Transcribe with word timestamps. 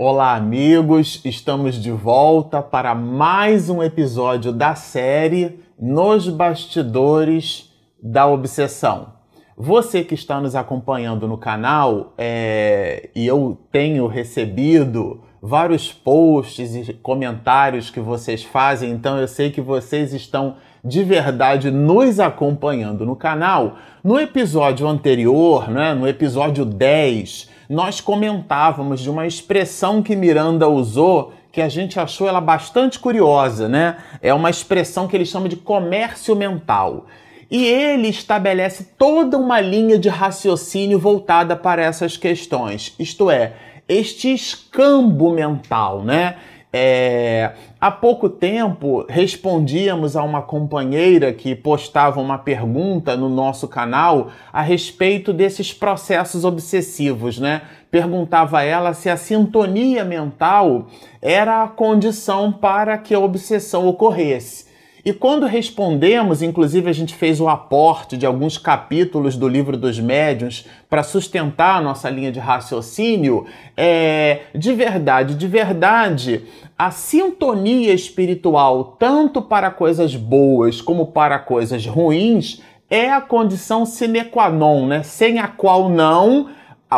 Olá, 0.00 0.36
amigos! 0.36 1.20
Estamos 1.24 1.74
de 1.74 1.90
volta 1.90 2.62
para 2.62 2.94
mais 2.94 3.68
um 3.68 3.82
episódio 3.82 4.52
da 4.52 4.76
série 4.76 5.58
Nos 5.76 6.28
Bastidores 6.28 7.74
da 8.00 8.24
Obsessão. 8.24 9.14
Você 9.56 10.04
que 10.04 10.14
está 10.14 10.40
nos 10.40 10.54
acompanhando 10.54 11.26
no 11.26 11.36
canal, 11.36 12.14
é, 12.16 13.10
e 13.12 13.26
eu 13.26 13.58
tenho 13.72 14.06
recebido 14.06 15.24
vários 15.42 15.92
posts 15.92 16.76
e 16.76 16.92
comentários 16.94 17.90
que 17.90 17.98
vocês 17.98 18.44
fazem, 18.44 18.92
então 18.92 19.18
eu 19.18 19.26
sei 19.26 19.50
que 19.50 19.60
vocês 19.60 20.12
estão 20.12 20.58
de 20.84 21.02
verdade 21.02 21.72
nos 21.72 22.20
acompanhando 22.20 23.04
no 23.04 23.16
canal. 23.16 23.78
No 24.04 24.20
episódio 24.20 24.86
anterior, 24.86 25.68
né, 25.68 25.92
no 25.92 26.06
episódio 26.06 26.64
10, 26.64 27.57
nós 27.68 28.00
comentávamos 28.00 29.00
de 29.00 29.10
uma 29.10 29.26
expressão 29.26 30.02
que 30.02 30.16
Miranda 30.16 30.68
usou 30.68 31.32
que 31.52 31.60
a 31.60 31.68
gente 31.68 31.98
achou 31.98 32.28
ela 32.28 32.40
bastante 32.40 32.98
curiosa, 32.98 33.68
né? 33.68 33.96
É 34.22 34.32
uma 34.32 34.50
expressão 34.50 35.08
que 35.08 35.16
ele 35.16 35.26
chama 35.26 35.48
de 35.48 35.56
comércio 35.56 36.36
mental. 36.36 37.06
E 37.50 37.64
ele 37.64 38.08
estabelece 38.08 38.92
toda 38.96 39.38
uma 39.38 39.60
linha 39.60 39.98
de 39.98 40.08
raciocínio 40.08 40.98
voltada 40.98 41.56
para 41.56 41.82
essas 41.82 42.16
questões, 42.16 42.94
isto 42.98 43.30
é, 43.30 43.54
este 43.88 44.32
escambo 44.32 45.30
mental, 45.32 46.02
né? 46.02 46.36
É, 46.70 47.52
há 47.80 47.90
pouco 47.90 48.28
tempo 48.28 49.06
respondíamos 49.08 50.16
a 50.16 50.22
uma 50.22 50.42
companheira 50.42 51.32
que 51.32 51.54
postava 51.54 52.20
uma 52.20 52.36
pergunta 52.36 53.16
no 53.16 53.30
nosso 53.30 53.66
canal 53.66 54.28
a 54.52 54.60
respeito 54.60 55.32
desses 55.32 55.72
processos 55.72 56.44
obsessivos, 56.44 57.38
né? 57.38 57.62
Perguntava 57.90 58.62
ela 58.62 58.92
se 58.92 59.08
a 59.08 59.16
sintonia 59.16 60.04
mental 60.04 60.88
era 61.22 61.62
a 61.62 61.68
condição 61.68 62.52
para 62.52 62.98
que 62.98 63.14
a 63.14 63.18
obsessão 63.18 63.88
ocorresse. 63.88 64.67
E 65.08 65.12
quando 65.14 65.46
respondemos, 65.46 66.42
inclusive 66.42 66.90
a 66.90 66.92
gente 66.92 67.14
fez 67.14 67.40
o 67.40 67.48
aporte 67.48 68.14
de 68.14 68.26
alguns 68.26 68.58
capítulos 68.58 69.36
do 69.36 69.48
livro 69.48 69.74
dos 69.74 69.98
médiuns 69.98 70.66
para 70.86 71.02
sustentar 71.02 71.78
a 71.78 71.80
nossa 71.80 72.10
linha 72.10 72.30
de 72.30 72.38
raciocínio, 72.38 73.46
é, 73.74 74.40
de 74.54 74.70
verdade, 74.74 75.34
de 75.34 75.46
verdade, 75.46 76.44
a 76.76 76.90
sintonia 76.90 77.94
espiritual, 77.94 78.96
tanto 78.98 79.40
para 79.40 79.70
coisas 79.70 80.14
boas 80.14 80.82
como 80.82 81.06
para 81.06 81.38
coisas 81.38 81.86
ruins, 81.86 82.60
é 82.90 83.10
a 83.10 83.22
condição 83.22 83.86
sine 83.86 84.24
qua 84.24 84.50
non, 84.50 84.86
né? 84.86 85.02
sem 85.02 85.38
a 85.38 85.48
qual 85.48 85.88
não 85.88 86.50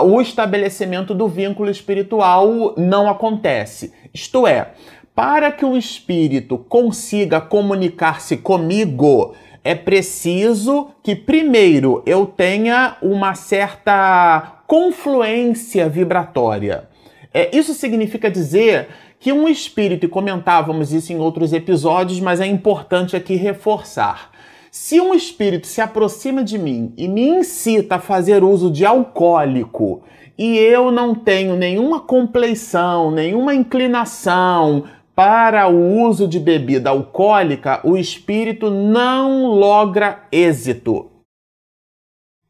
o 0.03 0.20
estabelecimento 0.20 1.14
do 1.14 1.28
vínculo 1.28 1.70
espiritual 1.70 2.75
não 2.77 3.08
acontece. 3.08 3.92
Isto 4.12 4.48
é, 4.48 4.72
para 5.20 5.52
que 5.52 5.66
o 5.66 5.76
espírito 5.76 6.56
consiga 6.56 7.42
comunicar-se 7.42 8.38
comigo, 8.38 9.34
é 9.62 9.74
preciso 9.74 10.92
que 11.02 11.14
primeiro 11.14 12.02
eu 12.06 12.24
tenha 12.24 12.96
uma 13.02 13.34
certa 13.34 14.62
confluência 14.66 15.91
vibratória. 15.91 16.88
É, 17.34 17.54
isso 17.54 17.74
significa 17.74 18.30
dizer 18.30 18.88
que 19.18 19.30
um 19.30 19.46
espírito, 19.46 20.06
e 20.06 20.08
comentávamos 20.08 20.91
isso 20.91 21.12
em 21.12 21.18
outros 21.18 21.52
episódios, 21.52 22.18
mas 22.18 22.41
é 22.41 22.46
importante 22.46 23.14
aqui 23.14 23.34
reforçar. 23.34 24.30
Se 24.70 25.02
um 25.02 25.12
espírito 25.12 25.66
se 25.66 25.82
aproxima 25.82 26.42
de 26.42 26.56
mim 26.56 26.94
e 26.96 27.06
me 27.06 27.28
incita 27.28 27.96
a 27.96 28.00
fazer 28.00 28.42
uso 28.42 28.70
de 28.70 28.86
alcoólico, 28.86 30.03
e 30.38 30.56
eu 30.56 30.91
não 30.91 31.14
tenho 31.14 31.54
nenhuma 31.56 32.00
compleição, 32.00 33.10
nenhuma 33.10 33.54
inclinação 33.54 34.84
para 35.20 35.69
o 35.69 36.00
uso 36.00 36.26
de 36.26 36.41
bebida 36.41 36.88
alcoólica, 36.88 37.78
o 37.84 37.94
espírito 37.94 38.70
não 38.70 39.48
logra 39.48 40.22
êxito. 40.32 41.10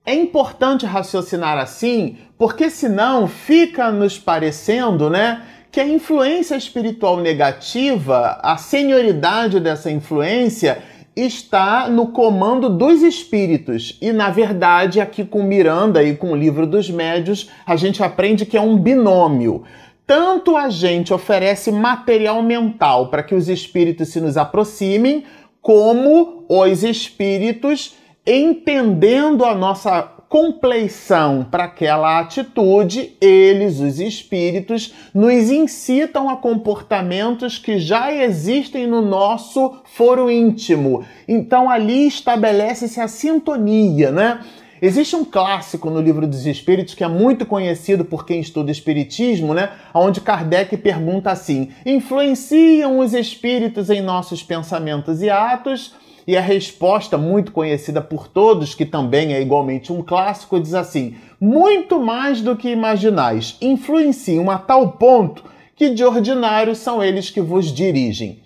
É 0.06 0.14
importante 0.14 0.86
raciocinar 0.86 1.58
assim, 1.58 2.18
porque 2.38 2.70
senão 2.70 3.26
fica 3.26 3.90
nos 3.90 4.20
parecendo, 4.20 5.10
né, 5.10 5.42
que 5.72 5.80
a 5.80 5.88
influência 5.88 6.54
espiritual 6.54 7.16
negativa, 7.16 8.38
a 8.40 8.56
senioridade 8.56 9.58
dessa 9.58 9.90
influência 9.90 10.80
está 11.16 11.88
no 11.88 12.12
comando 12.12 12.70
dos 12.70 13.02
espíritos. 13.02 13.98
E 14.00 14.12
na 14.12 14.30
verdade, 14.30 15.00
aqui 15.00 15.24
com 15.24 15.42
Miranda 15.42 16.04
e 16.04 16.14
com 16.16 16.30
o 16.30 16.36
livro 16.36 16.68
dos 16.68 16.88
médios, 16.88 17.50
a 17.66 17.74
gente 17.74 18.00
aprende 18.00 18.46
que 18.46 18.56
é 18.56 18.60
um 18.60 18.76
binômio 18.78 19.64
tanto 20.10 20.56
a 20.56 20.68
gente 20.68 21.14
oferece 21.14 21.70
material 21.70 22.42
mental 22.42 23.10
para 23.10 23.22
que 23.22 23.32
os 23.32 23.48
espíritos 23.48 24.08
se 24.08 24.20
nos 24.20 24.36
aproximem, 24.36 25.22
como 25.62 26.44
os 26.48 26.82
espíritos, 26.82 27.94
entendendo 28.26 29.44
a 29.44 29.54
nossa 29.54 30.02
compleição 30.28 31.46
para 31.48 31.62
aquela 31.62 32.18
atitude, 32.18 33.16
eles, 33.20 33.78
os 33.78 34.00
espíritos, 34.00 34.92
nos 35.14 35.48
incitam 35.48 36.28
a 36.28 36.36
comportamentos 36.36 37.56
que 37.56 37.78
já 37.78 38.12
existem 38.12 38.88
no 38.88 39.00
nosso 39.00 39.76
foro 39.84 40.28
íntimo. 40.28 41.04
Então 41.28 41.70
ali 41.70 42.08
estabelece-se 42.08 43.00
a 43.00 43.06
sintonia, 43.06 44.10
né? 44.10 44.40
Existe 44.82 45.14
um 45.14 45.26
clássico 45.26 45.90
no 45.90 46.00
livro 46.00 46.26
dos 46.26 46.46
Espíritos 46.46 46.94
que 46.94 47.04
é 47.04 47.08
muito 47.08 47.44
conhecido 47.44 48.02
por 48.02 48.24
quem 48.24 48.40
estuda 48.40 48.70
Espiritismo, 48.70 49.52
né? 49.52 49.72
Onde 49.92 50.22
Kardec 50.22 50.74
pergunta 50.78 51.30
assim: 51.30 51.70
influenciam 51.84 52.98
os 52.98 53.12
espíritos 53.12 53.90
em 53.90 54.00
nossos 54.00 54.42
pensamentos 54.42 55.20
e 55.20 55.28
atos? 55.28 55.94
E 56.26 56.34
a 56.34 56.40
resposta, 56.40 57.18
muito 57.18 57.52
conhecida 57.52 58.00
por 58.00 58.26
todos, 58.26 58.74
que 58.74 58.86
também 58.86 59.34
é 59.34 59.42
igualmente 59.42 59.92
um 59.92 60.02
clássico, 60.02 60.58
diz 60.58 60.72
assim: 60.72 61.14
muito 61.38 62.00
mais 62.00 62.40
do 62.40 62.56
que 62.56 62.70
imaginais, 62.70 63.58
influenciam 63.60 64.50
a 64.50 64.56
tal 64.56 64.92
ponto 64.92 65.44
que 65.76 65.90
de 65.90 66.02
ordinário 66.04 66.74
são 66.74 67.02
eles 67.02 67.28
que 67.28 67.40
vos 67.42 67.70
dirigem. 67.70 68.40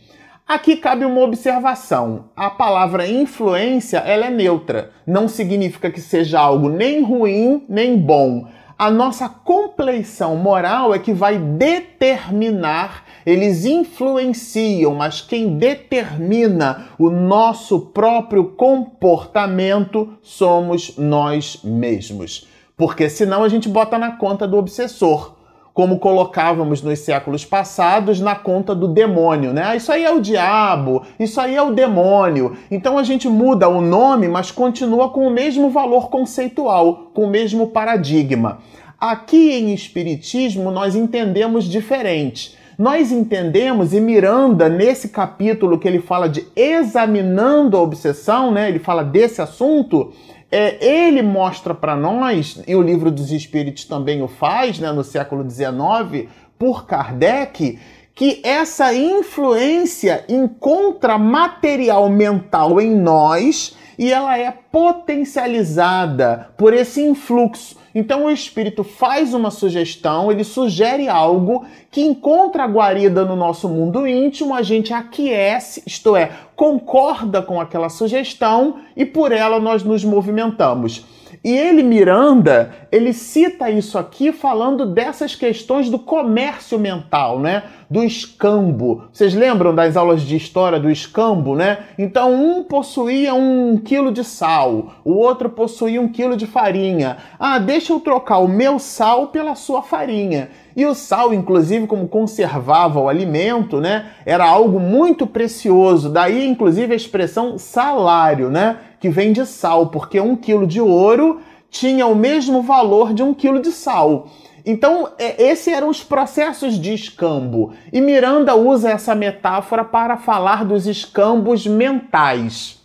Aqui 0.46 0.76
cabe 0.76 1.06
uma 1.06 1.22
observação. 1.22 2.26
A 2.36 2.50
palavra 2.50 3.08
influência 3.08 3.96
ela 3.96 4.26
é 4.26 4.30
neutra. 4.30 4.90
Não 5.06 5.26
significa 5.26 5.90
que 5.90 6.02
seja 6.02 6.38
algo 6.38 6.68
nem 6.68 7.02
ruim 7.02 7.64
nem 7.66 7.96
bom. 7.96 8.46
A 8.78 8.90
nossa 8.90 9.26
compleição 9.26 10.36
moral 10.36 10.94
é 10.94 10.98
que 10.98 11.14
vai 11.14 11.38
determinar, 11.38 13.04
eles 13.24 13.64
influenciam, 13.64 14.94
mas 14.94 15.22
quem 15.22 15.56
determina 15.56 16.88
o 16.98 17.08
nosso 17.08 17.80
próprio 17.80 18.44
comportamento 18.50 20.18
somos 20.20 20.98
nós 20.98 21.60
mesmos. 21.64 22.46
Porque 22.76 23.08
senão 23.08 23.42
a 23.44 23.48
gente 23.48 23.66
bota 23.66 23.96
na 23.96 24.10
conta 24.18 24.46
do 24.46 24.58
obsessor 24.58 25.36
como 25.74 25.98
colocávamos 25.98 26.80
nos 26.80 27.00
séculos 27.00 27.44
passados, 27.44 28.20
na 28.20 28.36
conta 28.36 28.76
do 28.76 28.86
demônio, 28.86 29.52
né? 29.52 29.64
Ah, 29.66 29.76
isso 29.76 29.90
aí 29.90 30.04
é 30.04 30.10
o 30.12 30.20
diabo, 30.20 31.02
isso 31.18 31.40
aí 31.40 31.56
é 31.56 31.62
o 31.62 31.72
demônio. 31.72 32.56
Então 32.70 32.96
a 32.96 33.02
gente 33.02 33.28
muda 33.28 33.68
o 33.68 33.80
nome, 33.80 34.28
mas 34.28 34.52
continua 34.52 35.10
com 35.10 35.26
o 35.26 35.30
mesmo 35.30 35.70
valor 35.70 36.08
conceitual, 36.10 37.10
com 37.12 37.24
o 37.24 37.28
mesmo 37.28 37.66
paradigma. 37.66 38.58
Aqui 39.00 39.52
em 39.52 39.74
Espiritismo 39.74 40.70
nós 40.70 40.94
entendemos 40.94 41.64
diferente. 41.64 42.56
Nós 42.78 43.12
entendemos, 43.12 43.92
e 43.92 44.00
Miranda, 44.00 44.68
nesse 44.68 45.08
capítulo 45.08 45.78
que 45.78 45.86
ele 45.86 46.00
fala 46.00 46.28
de 46.28 46.46
examinando 46.56 47.76
a 47.76 47.82
obsessão, 47.82 48.50
né? 48.50 48.68
Ele 48.68 48.80
fala 48.80 49.04
desse 49.04 49.40
assunto 49.40 50.12
é, 50.56 50.78
ele 50.80 51.20
mostra 51.20 51.74
para 51.74 51.96
nós, 51.96 52.62
e 52.64 52.76
o 52.76 52.80
livro 52.80 53.10
dos 53.10 53.32
Espíritos 53.32 53.86
também 53.86 54.22
o 54.22 54.28
faz, 54.28 54.78
né, 54.78 54.92
no 54.92 55.02
século 55.02 55.42
XIX, 55.50 56.28
por 56.56 56.86
Kardec, 56.86 57.76
que 58.14 58.40
essa 58.44 58.94
influência 58.94 60.24
encontra 60.28 61.18
material 61.18 62.08
mental 62.08 62.80
em 62.80 62.94
nós 62.94 63.76
e 63.98 64.12
ela 64.12 64.38
é 64.38 64.50
potencializada 64.50 66.48
por 66.56 66.72
esse 66.72 67.02
influxo. 67.02 67.76
Então 67.94 68.24
o 68.24 68.30
espírito 68.30 68.82
faz 68.82 69.32
uma 69.34 69.50
sugestão, 69.50 70.30
ele 70.32 70.42
sugere 70.42 71.08
algo 71.08 71.64
que 71.90 72.00
encontra 72.00 72.66
guarida 72.66 73.24
no 73.24 73.36
nosso 73.36 73.68
mundo 73.68 74.06
íntimo, 74.06 74.52
a 74.52 74.62
gente 74.62 74.92
aquece, 74.92 75.82
isto 75.86 76.16
é, 76.16 76.30
concorda 76.56 77.40
com 77.40 77.60
aquela 77.60 77.88
sugestão 77.88 78.80
e 78.96 79.06
por 79.06 79.30
ela 79.30 79.60
nós 79.60 79.84
nos 79.84 80.04
movimentamos. 80.04 81.04
E 81.44 81.54
ele, 81.54 81.82
Miranda, 81.82 82.70
ele 82.90 83.12
cita 83.12 83.68
isso 83.68 83.98
aqui 83.98 84.32
falando 84.32 84.86
dessas 84.86 85.34
questões 85.34 85.90
do 85.90 85.98
comércio 85.98 86.78
mental, 86.78 87.38
né? 87.38 87.64
Do 87.90 88.02
escambo. 88.02 89.04
Vocês 89.12 89.34
lembram 89.34 89.74
das 89.74 89.94
aulas 89.94 90.22
de 90.22 90.36
história 90.36 90.80
do 90.80 90.90
escambo, 90.90 91.54
né? 91.54 91.80
Então, 91.98 92.32
um 92.32 92.64
possuía 92.64 93.34
um 93.34 93.76
quilo 93.76 94.10
de 94.10 94.24
sal, 94.24 94.94
o 95.04 95.12
outro 95.12 95.50
possuía 95.50 96.00
um 96.00 96.08
quilo 96.08 96.34
de 96.34 96.46
farinha. 96.46 97.18
Ah, 97.38 97.58
deixa 97.58 97.92
eu 97.92 98.00
trocar 98.00 98.38
o 98.38 98.48
meu 98.48 98.78
sal 98.78 99.26
pela 99.26 99.54
sua 99.54 99.82
farinha. 99.82 100.48
E 100.74 100.84
o 100.86 100.94
sal, 100.94 101.32
inclusive, 101.32 101.86
como 101.86 102.08
conservava 102.08 102.98
o 102.98 103.08
alimento, 103.08 103.80
né, 103.80 104.06
era 104.26 104.44
algo 104.44 104.80
muito 104.80 105.26
precioso. 105.26 106.08
Daí, 106.08 106.46
inclusive, 106.48 106.92
a 106.92 106.96
expressão 106.96 107.58
salário, 107.58 108.50
né, 108.50 108.78
que 109.04 109.10
vem 109.10 109.34
de 109.34 109.44
sal, 109.44 109.88
porque 109.88 110.18
um 110.18 110.34
quilo 110.34 110.66
de 110.66 110.80
ouro 110.80 111.42
tinha 111.70 112.06
o 112.06 112.14
mesmo 112.14 112.62
valor 112.62 113.12
de 113.12 113.22
um 113.22 113.34
quilo 113.34 113.60
de 113.60 113.70
sal. 113.70 114.30
Então, 114.64 115.10
é, 115.18 115.42
esses 115.50 115.68
eram 115.68 115.90
os 115.90 116.02
processos 116.02 116.80
de 116.80 116.94
escambo. 116.94 117.74
E 117.92 118.00
Miranda 118.00 118.56
usa 118.56 118.88
essa 118.88 119.14
metáfora 119.14 119.84
para 119.84 120.16
falar 120.16 120.64
dos 120.64 120.86
escambos 120.86 121.66
mentais. 121.66 122.82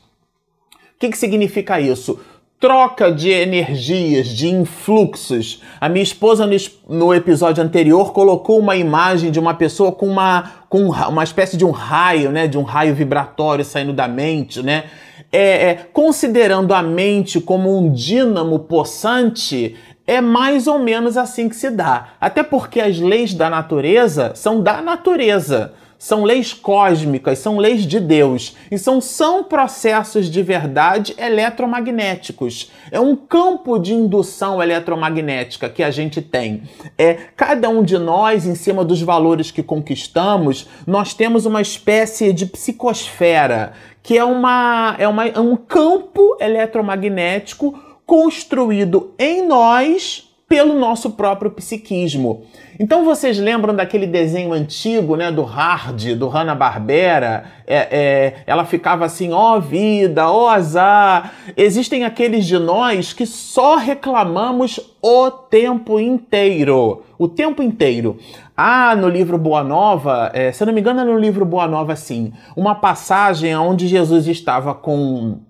O 0.74 1.00
que, 1.00 1.08
que 1.08 1.18
significa 1.18 1.80
isso? 1.80 2.20
troca 2.60 3.10
de 3.10 3.30
energias, 3.30 4.28
de 4.28 4.50
influxos. 4.50 5.64
A 5.80 5.88
minha 5.88 6.04
esposa, 6.04 6.46
no 6.90 7.14
episódio 7.14 7.64
anterior, 7.64 8.12
colocou 8.12 8.60
uma 8.60 8.76
imagem 8.76 9.32
de 9.32 9.40
uma 9.40 9.54
pessoa 9.54 9.94
com 9.94 10.06
uma, 10.06 10.52
com 10.68 10.90
uma 10.90 11.24
espécie 11.24 11.56
de 11.56 11.64
um 11.64 11.72
raio, 11.72 12.30
né? 12.30 12.50
De 12.50 12.58
um 12.58 12.64
raio 12.64 12.94
vibratório 12.94 13.64
saindo 13.64 13.94
da 13.94 14.10
mente, 14.10 14.62
né? 14.62 14.84
É, 15.32 15.70
é, 15.70 15.76
considerando 15.94 16.74
a 16.74 16.82
mente 16.82 17.40
como 17.40 17.78
um 17.78 17.92
dínamo 17.92 18.60
possante, 18.60 19.76
é 20.10 20.22
mais 20.22 20.66
ou 20.66 20.80
menos 20.80 21.16
assim 21.16 21.48
que 21.48 21.56
se 21.56 21.70
dá. 21.70 22.10
Até 22.20 22.42
porque 22.42 22.82
as 22.82 22.98
leis 22.98 23.36
da 23.36 23.48
natureza 23.48 24.32
são 24.34 24.60
da 24.60 24.82
natureza 24.82 25.72
são 26.00 26.24
leis 26.24 26.54
cósmicas, 26.54 27.40
são 27.40 27.58
leis 27.58 27.86
de 27.86 28.00
Deus 28.00 28.56
e 28.72 28.78
são, 28.78 29.02
são 29.02 29.44
processos 29.44 30.30
de 30.32 30.42
verdade 30.42 31.14
eletromagnéticos. 31.18 32.72
É 32.90 32.98
um 33.02 33.18
campo 33.18 33.78
de 33.78 33.94
indução 33.94 34.64
eletromagnética 34.64 35.68
que 35.68 35.84
a 35.84 35.92
gente 35.92 36.22
tem. 36.22 36.64
É 36.98 37.16
cada 37.36 37.68
um 37.68 37.84
de 37.84 37.98
nós, 37.98 38.46
em 38.46 38.56
cima 38.56 38.86
dos 38.86 39.02
valores 39.02 39.52
que 39.52 39.62
conquistamos, 39.62 40.70
nós 40.88 41.14
temos 41.14 41.46
uma 41.46 41.62
espécie 41.62 42.32
de 42.32 42.46
psicosfera 42.46 43.74
que 44.02 44.18
é, 44.18 44.24
uma, 44.24 44.96
é, 44.98 45.06
uma, 45.06 45.28
é 45.28 45.40
um 45.40 45.58
campo 45.58 46.38
eletromagnético 46.40 47.78
construído 48.10 49.14
em 49.20 49.48
nós 49.48 50.28
pelo 50.48 50.80
nosso 50.80 51.12
próprio 51.12 51.52
psiquismo. 51.52 52.42
Então 52.80 53.06
vocês 53.06 53.38
lembram 53.38 53.76
daquele 53.76 54.08
desenho 54.08 54.52
antigo, 54.52 55.16
né, 55.16 55.32
do 55.32 55.44
Hard, 55.44 56.16
do 56.16 56.28
Hanna-Barbera? 56.28 57.44
É, 57.68 57.78
é, 57.92 58.36
ela 58.48 58.66
ficava 58.66 59.06
assim, 59.06 59.32
ó 59.32 59.58
oh, 59.58 59.62
vida, 59.62 60.28
ó 60.28 60.46
oh, 60.46 60.48
azar. 60.48 61.36
Existem 61.56 62.04
aqueles 62.04 62.48
de 62.48 62.58
nós 62.58 63.14
que 63.14 63.28
só 63.28 63.76
reclamamos 63.76 64.80
o 65.04 65.30
tempo 65.30 66.00
inteiro. 66.00 67.04
O 67.16 67.28
tempo 67.28 67.62
inteiro. 67.62 68.18
Ah, 68.58 68.96
no 68.96 69.08
livro 69.08 69.38
Boa 69.38 69.64
Nova, 69.64 70.32
é, 70.34 70.52
se 70.52 70.64
eu 70.64 70.66
não 70.66 70.74
me 70.74 70.82
engano 70.82 71.02
é 71.02 71.04
no 71.04 71.20
livro 71.20 71.46
Boa 71.46 71.68
Nova, 71.68 71.96
sim, 71.96 72.34
uma 72.58 72.74
passagem 72.74 73.56
onde 73.56 73.88
Jesus 73.88 74.26
estava 74.26 74.74
com 74.74 75.42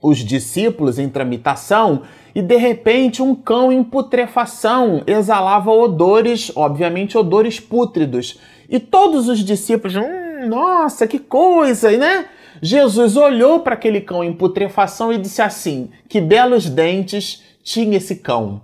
os 0.00 0.18
discípulos 0.18 0.98
em 0.98 1.08
tramitação 1.08 2.02
e 2.34 2.40
de 2.40 2.56
repente 2.56 3.22
um 3.22 3.34
cão 3.34 3.72
em 3.72 3.82
putrefação 3.82 5.02
exalava 5.06 5.70
odores, 5.70 6.52
obviamente 6.54 7.18
odores 7.18 7.58
pútridos. 7.58 8.38
E 8.68 8.78
todos 8.78 9.28
os 9.28 9.40
discípulos, 9.40 9.96
hum, 9.96 10.46
nossa, 10.48 11.06
que 11.06 11.18
coisa, 11.18 11.90
né? 11.96 12.26
Jesus 12.60 13.16
olhou 13.16 13.60
para 13.60 13.74
aquele 13.74 14.00
cão 14.00 14.22
em 14.22 14.32
putrefação 14.32 15.12
e 15.12 15.18
disse 15.18 15.40
assim: 15.42 15.90
Que 16.08 16.20
belos 16.20 16.68
dentes 16.68 17.42
tinha 17.62 17.96
esse 17.96 18.16
cão. 18.16 18.60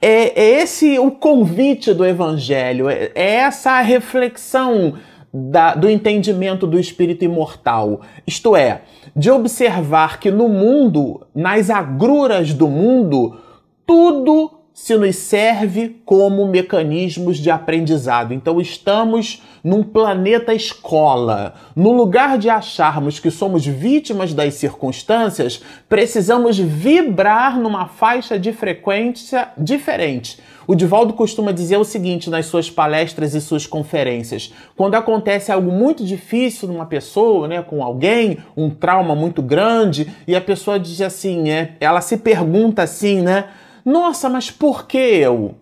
É, 0.00 0.40
é 0.40 0.62
esse 0.62 0.98
o 0.98 1.10
convite 1.10 1.92
do 1.92 2.06
Evangelho, 2.06 2.88
é, 2.88 3.10
é 3.14 3.34
essa 3.34 3.72
a 3.72 3.80
reflexão 3.82 4.94
da, 5.32 5.74
do 5.74 5.88
entendimento 5.88 6.66
do 6.66 6.78
espírito 6.78 7.24
imortal. 7.24 8.00
Isto 8.26 8.56
é, 8.56 8.82
de 9.14 9.30
observar 9.30 10.18
que 10.18 10.30
no 10.30 10.48
mundo, 10.48 11.26
nas 11.34 11.70
agruras 11.70 12.52
do 12.52 12.68
mundo, 12.68 13.38
tudo 13.86 14.59
se 14.82 14.96
nos 14.96 15.14
serve 15.16 16.00
como 16.06 16.46
mecanismos 16.46 17.36
de 17.36 17.50
aprendizado. 17.50 18.32
Então 18.32 18.58
estamos 18.58 19.42
num 19.62 19.82
planeta 19.82 20.54
escola. 20.54 21.52
No 21.76 21.92
lugar 21.92 22.38
de 22.38 22.48
acharmos 22.48 23.20
que 23.20 23.30
somos 23.30 23.66
vítimas 23.66 24.32
das 24.32 24.54
circunstâncias, 24.54 25.62
precisamos 25.86 26.58
vibrar 26.58 27.60
numa 27.60 27.88
faixa 27.88 28.38
de 28.38 28.54
frequência 28.54 29.50
diferente. 29.56 30.38
O 30.66 30.74
Divaldo 30.74 31.12
costuma 31.12 31.52
dizer 31.52 31.76
o 31.76 31.84
seguinte 31.84 32.30
nas 32.30 32.46
suas 32.46 32.70
palestras 32.70 33.34
e 33.34 33.40
suas 33.42 33.66
conferências: 33.66 34.50
quando 34.74 34.94
acontece 34.94 35.52
algo 35.52 35.70
muito 35.70 36.02
difícil 36.06 36.66
numa 36.66 36.86
pessoa, 36.86 37.46
né, 37.46 37.60
com 37.60 37.84
alguém, 37.84 38.38
um 38.56 38.70
trauma 38.70 39.14
muito 39.14 39.42
grande, 39.42 40.10
e 40.26 40.34
a 40.34 40.40
pessoa 40.40 40.80
diz 40.80 41.02
assim, 41.02 41.50
é, 41.50 41.74
ela 41.78 42.00
se 42.00 42.16
pergunta 42.16 42.82
assim, 42.82 43.20
né? 43.20 43.44
Nossa, 43.84 44.28
mas 44.28 44.50
por 44.50 44.86
que 44.86 44.98
eu? 44.98 45.54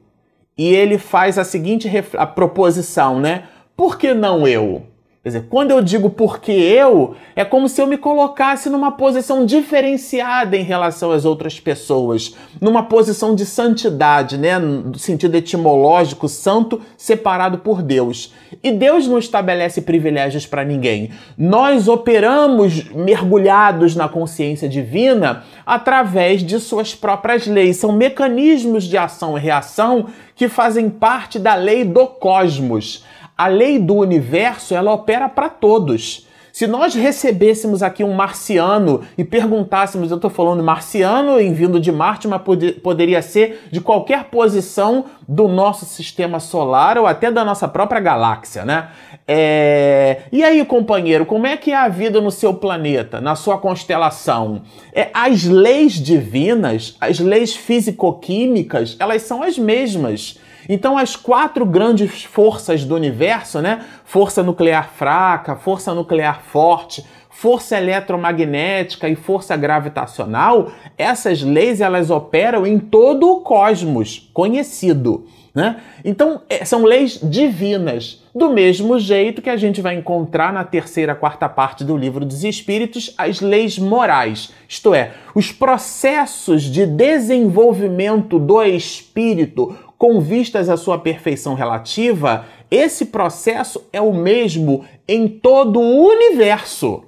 E 0.56 0.66
ele 0.74 0.98
faz 0.98 1.38
a 1.38 1.44
seguinte 1.44 1.88
a 2.16 2.26
proposição, 2.26 3.20
né? 3.20 3.44
Por 3.76 3.96
que 3.96 4.12
não 4.12 4.46
eu? 4.46 4.82
Quer 5.28 5.40
dizer, 5.40 5.46
quando 5.50 5.72
eu 5.72 5.82
digo 5.82 6.08
porque 6.08 6.50
eu, 6.50 7.14
é 7.36 7.44
como 7.44 7.68
se 7.68 7.82
eu 7.82 7.86
me 7.86 7.98
colocasse 7.98 8.70
numa 8.70 8.92
posição 8.92 9.44
diferenciada 9.44 10.56
em 10.56 10.62
relação 10.62 11.12
às 11.12 11.26
outras 11.26 11.60
pessoas, 11.60 12.34
numa 12.58 12.84
posição 12.84 13.34
de 13.34 13.44
santidade, 13.44 14.38
né, 14.38 14.58
no 14.58 14.98
sentido 14.98 15.34
etimológico, 15.34 16.30
santo 16.30 16.80
separado 16.96 17.58
por 17.58 17.82
Deus. 17.82 18.32
E 18.62 18.72
Deus 18.72 19.06
não 19.06 19.18
estabelece 19.18 19.82
privilégios 19.82 20.46
para 20.46 20.64
ninguém. 20.64 21.10
Nós 21.36 21.88
operamos 21.88 22.84
mergulhados 22.84 23.94
na 23.94 24.08
consciência 24.08 24.66
divina 24.66 25.44
através 25.66 26.42
de 26.42 26.58
suas 26.58 26.94
próprias 26.94 27.46
leis. 27.46 27.76
São 27.76 27.92
mecanismos 27.92 28.84
de 28.84 28.96
ação 28.96 29.36
e 29.36 29.40
reação 29.42 30.06
que 30.34 30.48
fazem 30.48 30.88
parte 30.88 31.38
da 31.38 31.54
lei 31.54 31.84
do 31.84 32.06
cosmos 32.06 33.04
a 33.38 33.46
lei 33.46 33.78
do 33.78 33.94
universo 33.94 34.74
ela 34.74 34.92
opera 34.92 35.28
para 35.28 35.48
todos. 35.48 36.26
Se 36.58 36.66
nós 36.66 36.92
recebêssemos 36.92 37.84
aqui 37.84 38.02
um 38.02 38.12
marciano 38.12 39.02
e 39.16 39.22
perguntássemos, 39.22 40.10
eu 40.10 40.16
estou 40.16 40.28
falando 40.28 40.60
marciano 40.60 41.40
em 41.40 41.52
vindo 41.52 41.78
de 41.78 41.92
Marte, 41.92 42.26
mas 42.26 42.42
pod 42.42 42.72
poderia 42.82 43.22
ser 43.22 43.68
de 43.70 43.80
qualquer 43.80 44.24
posição 44.24 45.04
do 45.28 45.46
nosso 45.46 45.84
sistema 45.84 46.40
solar 46.40 46.98
ou 46.98 47.06
até 47.06 47.30
da 47.30 47.44
nossa 47.44 47.68
própria 47.68 48.00
galáxia, 48.00 48.64
né? 48.64 48.88
É... 49.28 50.22
E 50.32 50.42
aí, 50.42 50.64
companheiro, 50.64 51.24
como 51.24 51.46
é 51.46 51.56
que 51.56 51.70
é 51.70 51.76
a 51.76 51.86
vida 51.86 52.20
no 52.20 52.32
seu 52.32 52.52
planeta, 52.52 53.20
na 53.20 53.36
sua 53.36 53.58
constelação? 53.58 54.62
É, 54.92 55.10
as 55.14 55.44
leis 55.44 55.92
divinas, 55.92 56.96
as 57.00 57.20
leis 57.20 57.54
físico-químicas, 57.54 58.96
elas 58.98 59.22
são 59.22 59.44
as 59.44 59.56
mesmas. 59.56 60.40
Então, 60.68 60.98
as 60.98 61.16
quatro 61.16 61.64
grandes 61.64 62.24
forças 62.24 62.84
do 62.84 62.94
universo, 62.94 63.60
né? 63.60 63.84
Força 64.04 64.42
nuclear 64.42 64.90
fraca, 64.90 65.56
força 65.56 65.94
nuclear 65.94 66.42
forte, 66.42 67.04
força 67.30 67.78
eletromagnética 67.78 69.08
e 69.08 69.14
força 69.14 69.56
gravitacional, 69.56 70.72
essas 70.96 71.40
leis 71.40 71.80
elas 71.80 72.10
operam 72.10 72.66
em 72.66 72.80
todo 72.80 73.30
o 73.30 73.40
cosmos 73.42 74.28
conhecido. 74.34 75.24
Né? 75.54 75.80
Então, 76.04 76.42
é, 76.48 76.64
são 76.64 76.84
leis 76.84 77.18
divinas, 77.22 78.22
do 78.34 78.50
mesmo 78.50 78.98
jeito 78.98 79.40
que 79.40 79.50
a 79.50 79.56
gente 79.56 79.80
vai 79.80 79.94
encontrar 79.94 80.52
na 80.52 80.64
terceira, 80.64 81.14
quarta 81.14 81.48
parte 81.48 81.84
do 81.84 81.96
livro 81.96 82.24
dos 82.24 82.44
Espíritos 82.44 83.14
as 83.16 83.40
leis 83.40 83.78
morais, 83.78 84.52
isto 84.68 84.92
é, 84.92 85.12
os 85.34 85.50
processos 85.50 86.62
de 86.62 86.86
desenvolvimento 86.86 88.38
do 88.38 88.62
espírito 88.62 89.76
com 89.98 90.20
vistas 90.20 90.70
à 90.70 90.76
sua 90.76 90.96
perfeição 90.98 91.54
relativa, 91.54 92.46
esse 92.70 93.06
processo 93.06 93.84
é 93.92 94.00
o 94.00 94.14
mesmo 94.14 94.84
em 95.08 95.26
todo 95.26 95.80
o 95.80 96.06
universo. 96.06 97.04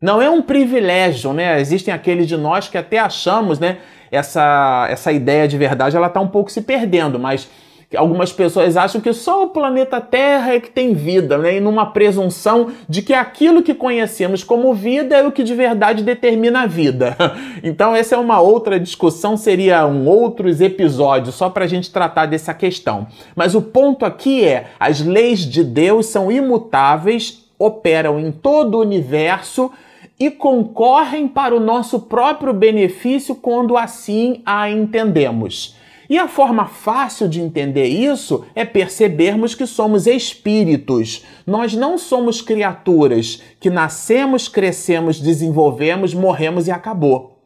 Não 0.00 0.20
é 0.20 0.30
um 0.30 0.40
privilégio, 0.40 1.32
né? 1.32 1.60
Existem 1.60 1.92
aqueles 1.92 2.26
de 2.26 2.36
nós 2.36 2.68
que 2.68 2.78
até 2.78 2.98
achamos, 2.98 3.58
né? 3.58 3.78
Essa, 4.10 4.86
essa 4.90 5.12
ideia 5.12 5.46
de 5.46 5.56
verdade 5.56 5.96
ela 5.96 6.06
está 6.06 6.20
um 6.20 6.28
pouco 6.28 6.50
se 6.50 6.62
perdendo, 6.62 7.18
mas 7.18 7.48
Algumas 7.96 8.32
pessoas 8.32 8.76
acham 8.76 9.00
que 9.00 9.12
só 9.12 9.44
o 9.44 9.48
planeta 9.48 10.00
Terra 10.00 10.54
é 10.54 10.60
que 10.60 10.70
tem 10.70 10.94
vida, 10.94 11.36
né? 11.38 11.56
E 11.56 11.60
numa 11.60 11.86
presunção 11.86 12.68
de 12.88 13.02
que 13.02 13.12
aquilo 13.12 13.62
que 13.62 13.74
conhecemos 13.74 14.42
como 14.42 14.72
vida 14.74 15.16
é 15.16 15.26
o 15.26 15.32
que 15.32 15.42
de 15.42 15.54
verdade 15.54 16.02
determina 16.02 16.62
a 16.62 16.66
vida. 16.66 17.16
Então, 17.64 17.94
essa 17.94 18.16
é 18.16 18.18
uma 18.18 18.40
outra 18.40 18.78
discussão, 18.78 19.36
seria 19.36 19.86
um 19.86 20.06
outros 20.06 20.60
episódios 20.60 21.34
só 21.34 21.48
para 21.48 21.64
a 21.64 21.68
gente 21.68 21.92
tratar 21.92 22.26
dessa 22.26 22.52
questão. 22.52 23.06
Mas 23.36 23.54
o 23.54 23.62
ponto 23.62 24.04
aqui 24.04 24.44
é: 24.44 24.66
as 24.80 25.00
leis 25.00 25.40
de 25.40 25.62
Deus 25.62 26.06
são 26.06 26.30
imutáveis, 26.30 27.44
operam 27.58 28.18
em 28.18 28.32
todo 28.32 28.76
o 28.76 28.80
universo 28.80 29.70
e 30.18 30.30
concorrem 30.30 31.26
para 31.26 31.54
o 31.54 31.60
nosso 31.60 32.00
próprio 32.00 32.52
benefício 32.52 33.34
quando 33.34 33.76
assim 33.76 34.40
a 34.44 34.70
entendemos. 34.70 35.76
E 36.12 36.18
a 36.18 36.28
forma 36.28 36.66
fácil 36.66 37.26
de 37.26 37.40
entender 37.40 37.86
isso 37.86 38.44
é 38.54 38.66
percebermos 38.66 39.54
que 39.54 39.66
somos 39.66 40.06
espíritos. 40.06 41.24
Nós 41.46 41.72
não 41.72 41.96
somos 41.96 42.42
criaturas 42.42 43.42
que 43.58 43.70
nascemos, 43.70 44.46
crescemos, 44.46 45.18
desenvolvemos, 45.18 46.12
morremos 46.12 46.68
e 46.68 46.70
acabou. 46.70 47.38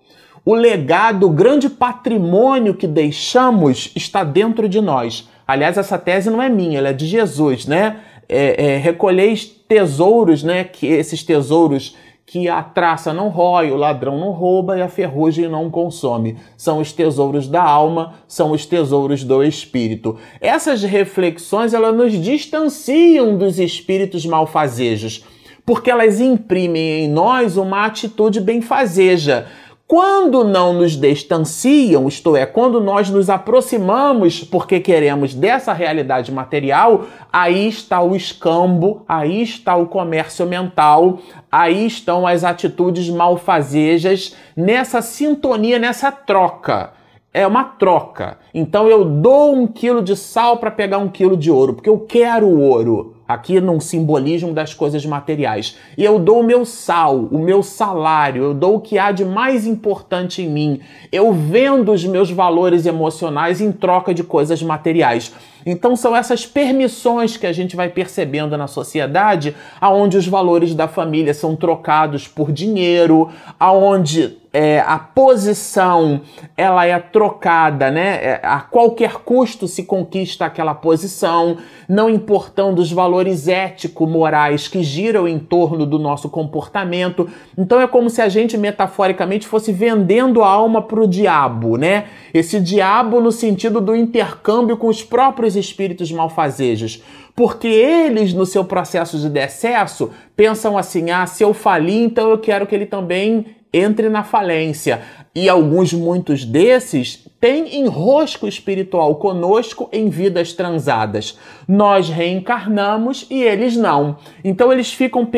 O 0.44 0.52
legado, 0.52 1.28
o 1.28 1.30
grande 1.30 1.70
patrimônio 1.70 2.74
que 2.74 2.88
deixamos 2.88 3.92
está 3.94 4.24
dentro 4.24 4.68
de 4.68 4.80
nós. 4.80 5.28
Aliás, 5.46 5.78
essa 5.78 5.96
tese 5.96 6.28
não 6.28 6.42
é 6.42 6.48
minha, 6.48 6.78
ela 6.78 6.88
é 6.88 6.92
de 6.92 7.06
Jesus, 7.06 7.66
né? 7.66 8.00
É, 8.28 8.72
é, 8.72 8.78
recolheis 8.78 9.44
tesouros, 9.44 10.42
né? 10.42 10.64
Que 10.64 10.88
esses 10.88 11.22
tesouros 11.22 11.94
que 12.26 12.48
a 12.48 12.60
traça 12.60 13.14
não 13.14 13.28
rói, 13.28 13.70
o 13.70 13.76
ladrão 13.76 14.18
não 14.18 14.32
rouba 14.32 14.76
e 14.76 14.82
a 14.82 14.88
ferrugem 14.88 15.48
não 15.48 15.70
consome. 15.70 16.36
São 16.56 16.80
os 16.80 16.90
tesouros 16.90 17.46
da 17.46 17.62
alma, 17.62 18.14
são 18.26 18.50
os 18.50 18.66
tesouros 18.66 19.22
do 19.22 19.44
espírito. 19.44 20.18
Essas 20.40 20.82
reflexões 20.82 21.72
elas 21.72 21.94
nos 21.94 22.12
distanciam 22.12 23.38
dos 23.38 23.60
espíritos 23.60 24.26
malfazejos, 24.26 25.24
porque 25.64 25.88
elas 25.88 26.20
imprimem 26.20 27.04
em 27.04 27.08
nós 27.08 27.56
uma 27.56 27.86
atitude 27.86 28.40
benfazeja 28.40 29.46
quando 29.88 30.42
não 30.42 30.72
nos 30.72 30.96
distanciam, 30.96 32.08
isto 32.08 32.36
é, 32.36 32.44
quando 32.44 32.80
nós 32.80 33.08
nos 33.08 33.30
aproximamos 33.30 34.42
porque 34.42 34.80
queremos 34.80 35.32
dessa 35.32 35.72
realidade 35.72 36.32
material, 36.32 37.04
aí 37.32 37.68
está 37.68 38.02
o 38.02 38.16
escambo, 38.16 39.04
aí 39.08 39.42
está 39.42 39.76
o 39.76 39.86
comércio 39.86 40.44
mental, 40.44 41.20
aí 41.50 41.86
estão 41.86 42.26
as 42.26 42.42
atitudes 42.42 43.08
malfazejas 43.08 44.34
nessa 44.56 45.00
sintonia, 45.00 45.78
nessa 45.78 46.10
troca. 46.10 46.90
É 47.32 47.46
uma 47.46 47.62
troca. 47.62 48.38
Então 48.52 48.88
eu 48.88 49.04
dou 49.04 49.54
um 49.54 49.68
quilo 49.68 50.02
de 50.02 50.16
sal 50.16 50.56
para 50.56 50.70
pegar 50.70 50.98
um 50.98 51.08
quilo 51.08 51.36
de 51.36 51.50
ouro, 51.50 51.74
porque 51.74 51.88
eu 51.88 52.00
quero 52.00 52.46
o 52.48 52.60
ouro 52.60 53.15
aqui 53.26 53.60
num 53.60 53.80
simbolismo 53.80 54.52
das 54.52 54.72
coisas 54.72 55.04
materiais. 55.04 55.76
E 55.96 56.04
eu 56.04 56.18
dou 56.18 56.40
o 56.40 56.44
meu 56.44 56.64
sal, 56.64 57.16
o 57.30 57.38
meu 57.38 57.62
salário, 57.62 58.44
eu 58.44 58.54
dou 58.54 58.76
o 58.76 58.80
que 58.80 58.98
há 58.98 59.12
de 59.12 59.24
mais 59.24 59.66
importante 59.66 60.42
em 60.42 60.48
mim. 60.48 60.80
Eu 61.10 61.32
vendo 61.32 61.92
os 61.92 62.04
meus 62.04 62.30
valores 62.30 62.86
emocionais 62.86 63.60
em 63.60 63.72
troca 63.72 64.14
de 64.14 64.22
coisas 64.22 64.62
materiais. 64.62 65.32
Então 65.66 65.96
são 65.96 66.14
essas 66.14 66.46
permissões 66.46 67.36
que 67.36 67.44
a 67.44 67.52
gente 67.52 67.74
vai 67.74 67.88
percebendo 67.88 68.56
na 68.56 68.68
sociedade, 68.68 69.56
aonde 69.80 70.16
os 70.16 70.28
valores 70.28 70.72
da 70.76 70.86
família 70.86 71.34
são 71.34 71.56
trocados 71.56 72.28
por 72.28 72.52
dinheiro, 72.52 73.30
aonde 73.58 74.38
é, 74.52 74.78
a 74.78 74.96
posição 74.96 76.22
ela 76.56 76.86
é 76.86 76.98
trocada, 76.98 77.90
né? 77.90 78.24
É, 78.24 78.40
a 78.44 78.60
qualquer 78.60 79.16
custo 79.16 79.66
se 79.66 79.82
conquista 79.82 80.46
aquela 80.46 80.74
posição, 80.74 81.58
não 81.88 82.08
importando 82.08 82.80
os 82.80 82.90
valores 82.90 83.15
ético-morais 83.48 84.68
que 84.68 84.82
giram 84.82 85.26
em 85.26 85.38
torno 85.38 85.86
do 85.86 85.98
nosso 85.98 86.28
comportamento. 86.28 87.28
Então 87.56 87.80
é 87.80 87.86
como 87.86 88.10
se 88.10 88.20
a 88.20 88.28
gente 88.28 88.58
metaforicamente 88.58 89.46
fosse 89.46 89.72
vendendo 89.72 90.42
a 90.42 90.48
alma 90.48 90.82
para 90.82 91.00
o 91.00 91.08
diabo, 91.08 91.76
né? 91.76 92.04
Esse 92.34 92.60
diabo 92.60 93.20
no 93.20 93.32
sentido 93.32 93.80
do 93.80 93.94
intercâmbio 93.94 94.76
com 94.76 94.88
os 94.88 95.02
próprios 95.02 95.56
espíritos 95.56 96.12
malfazejos 96.12 97.02
porque 97.36 97.68
eles, 97.68 98.32
no 98.32 98.46
seu 98.46 98.64
processo 98.64 99.18
de 99.18 99.28
decesso, 99.28 100.10
pensam 100.34 100.78
assim: 100.78 101.10
ah, 101.10 101.26
se 101.26 101.44
eu 101.44 101.52
falir, 101.52 102.02
então 102.02 102.30
eu 102.30 102.38
quero 102.38 102.66
que 102.66 102.74
ele 102.74 102.86
também 102.86 103.55
entre 103.72 104.08
na 104.08 104.24
falência. 104.24 105.02
E 105.34 105.48
alguns, 105.48 105.92
muitos 105.92 106.44
desses, 106.44 107.26
têm 107.40 107.80
enrosco 107.80 108.46
espiritual 108.48 109.16
conosco 109.16 109.88
em 109.92 110.08
vidas 110.08 110.52
transadas. 110.52 111.38
Nós 111.68 112.08
reencarnamos 112.08 113.26
e 113.30 113.42
eles 113.42 113.76
não. 113.76 114.16
Então 114.42 114.72
eles 114.72 114.92
ficam 114.92 115.28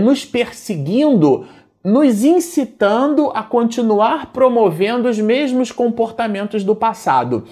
nos 0.00 0.24
perseguindo 0.24 1.46
nos 1.84 2.22
incitando 2.22 3.32
a 3.34 3.42
continuar 3.42 4.32
promovendo 4.32 5.08
os 5.08 5.18
mesmos 5.18 5.72
comportamentos 5.72 6.62
do 6.62 6.76
passado. 6.76 7.44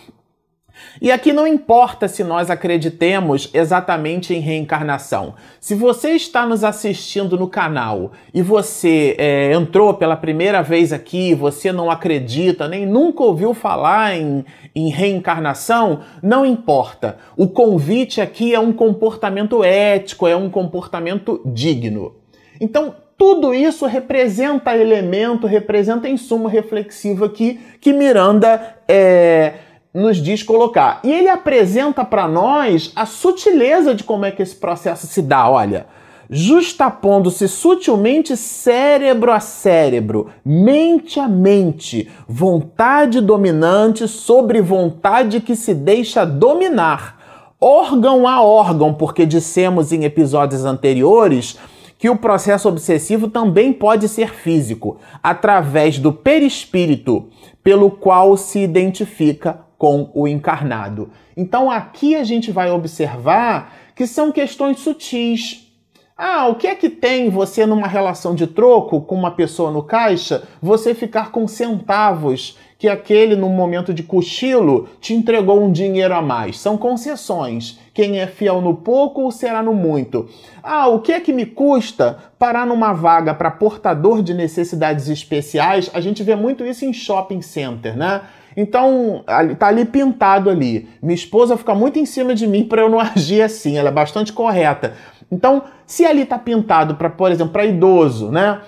E 1.00 1.10
aqui 1.10 1.32
não 1.32 1.46
importa 1.46 2.08
se 2.08 2.22
nós 2.22 2.50
acreditemos 2.50 3.49
exatamente 3.54 4.34
em 4.34 4.40
reencarnação. 4.40 5.34
Se 5.60 5.75
você 5.75 6.10
está 6.10 6.46
nos 6.46 6.62
assistindo 6.62 7.38
no 7.38 7.49
canal 7.49 8.12
e 8.34 8.42
você 8.42 9.16
é, 9.18 9.52
entrou 9.52 9.94
pela 9.94 10.16
primeira 10.16 10.62
vez 10.62 10.92
aqui, 10.92 11.34
você 11.34 11.72
não 11.72 11.90
acredita, 11.90 12.68
nem 12.68 12.87
nunca 12.87 13.22
ouviu 13.22 13.54
falar 13.54 14.16
em, 14.16 14.44
em 14.75 14.90
reencarnação, 14.90 16.00
não 16.22 16.44
importa. 16.44 17.16
O 17.37 17.49
convite 17.49 18.20
aqui 18.20 18.54
é 18.54 18.60
um 18.60 18.72
comportamento 18.72 19.64
ético, 19.64 20.26
é 20.26 20.37
um 20.37 20.50
comportamento 20.50 21.40
digno. 21.44 22.14
Então, 22.60 22.94
tudo 23.20 23.52
isso 23.52 23.84
representa 23.84 24.75
elemento, 24.75 25.46
representa 25.46 26.08
insumo 26.08 26.49
reflexivo 26.49 27.26
aqui 27.26 27.60
que 27.78 27.92
Miranda 27.92 28.78
é 28.88 29.54
nos 29.92 30.18
diz 30.18 30.42
colocar. 30.42 31.00
E 31.02 31.12
ele 31.12 31.28
apresenta 31.28 32.04
para 32.04 32.28
nós 32.28 32.92
a 32.94 33.04
sutileza 33.04 33.94
de 33.94 34.04
como 34.04 34.25
é 34.25 34.30
que 34.30 34.42
esse 34.42 34.54
processo 34.54 35.06
se 35.06 35.20
dá. 35.20 35.49
Olha, 35.49 35.87
justapondo-se 36.28 37.49
sutilmente 37.49 38.37
cérebro 38.37 39.32
a 39.32 39.40
cérebro, 39.40 40.28
mente 40.44 41.18
a 41.18 41.28
mente, 41.28 42.09
vontade 42.28 43.20
dominante 43.20 44.06
sobre 44.06 44.62
vontade 44.62 45.40
que 45.40 45.56
se 45.56 45.75
deixa 45.75 46.25
dominar, 46.25 47.18
órgão 47.61 48.28
a 48.28 48.40
órgão, 48.42 48.94
porque 48.94 49.26
dissemos 49.26 49.92
em 49.92 50.04
episódios 50.04 50.64
anteriores 50.64 51.59
que 51.99 52.09
o 52.09 52.16
processo 52.16 52.66
obsessivo 52.66 53.28
também 53.28 53.75
pode 53.75 54.09
ser 54.09 54.32
físico, 54.32 54.99
através 55.23 55.99
do 55.99 56.12
perispírito, 56.12 57.28
pelo 57.62 57.90
qual 57.90 58.38
se 58.38 58.61
identifica 58.61 59.68
com 59.80 60.10
o 60.12 60.28
encarnado. 60.28 61.10
Então 61.34 61.70
aqui 61.70 62.14
a 62.14 62.22
gente 62.22 62.52
vai 62.52 62.70
observar 62.70 63.75
que 63.96 64.06
são 64.06 64.30
questões 64.30 64.78
sutis. 64.80 65.72
Ah, 66.14 66.49
o 66.49 66.56
que 66.56 66.66
é 66.66 66.75
que 66.75 66.90
tem 66.90 67.30
você 67.30 67.64
numa 67.64 67.87
relação 67.87 68.34
de 68.34 68.46
troco 68.46 69.00
com 69.00 69.14
uma 69.14 69.30
pessoa 69.30 69.70
no 69.70 69.82
caixa, 69.82 70.46
você 70.60 70.94
ficar 70.94 71.32
com 71.32 71.49
centavos 71.49 72.58
que 72.76 72.90
aquele, 72.90 73.34
no 73.34 73.49
momento 73.49 73.94
de 73.94 74.02
cochilo, 74.02 74.87
te 75.00 75.14
entregou 75.14 75.62
um 75.62 75.72
dinheiro 75.72 76.14
a 76.14 76.20
mais. 76.20 76.58
São 76.58 76.76
concessões. 76.76 77.78
Quem 77.94 78.20
é 78.20 78.26
fiel 78.26 78.60
no 78.60 78.75
pouco 78.75 79.30
será 79.30 79.62
no 79.62 79.72
muito. 79.72 80.28
Ah, 80.62 80.88
o 80.88 81.00
que 81.00 81.12
é 81.12 81.20
que 81.20 81.32
me 81.32 81.46
custa 81.46 82.18
parar 82.38 82.66
numa 82.66 82.92
vaga 82.92 83.32
para 83.32 83.50
portador 83.50 84.22
de 84.22 84.34
necessidades 84.34 85.08
especiais? 85.08 85.90
A 85.94 86.02
gente 86.02 86.22
vê 86.22 86.37
muito 86.37 86.66
isso 86.66 86.84
em 86.84 86.92
shopping 86.92 87.40
center, 87.40 87.96
né? 87.96 88.20
Então, 88.57 89.25
tá 89.59 89.69
ali 89.69 89.85
pintado 89.85 90.50
ali. 90.50 90.88
Minha 91.02 91.14
esposa 91.14 91.57
fica 91.57 91.75
muito 91.75 91.99
em 91.99 92.07
cima 92.07 92.35
de 92.35 92.47
mim 92.47 92.64
para 92.69 92.83
eu 92.83 92.88
não 92.88 93.00
agir 93.00 93.42
assim, 93.42 93.76
ela 93.76 93.88
é 93.88 93.92
bastante 93.92 94.33
correta. 94.33 94.95
Então, 95.30 95.62
se 95.87 96.04
ali 96.04 96.25
tá 96.25 96.38
pintado 96.38 96.97
para, 96.97 97.09
por 97.09 97.30
exemplo, 97.30 97.52
para 97.52 97.64
idoso, 97.64 98.30
né? 98.30 98.61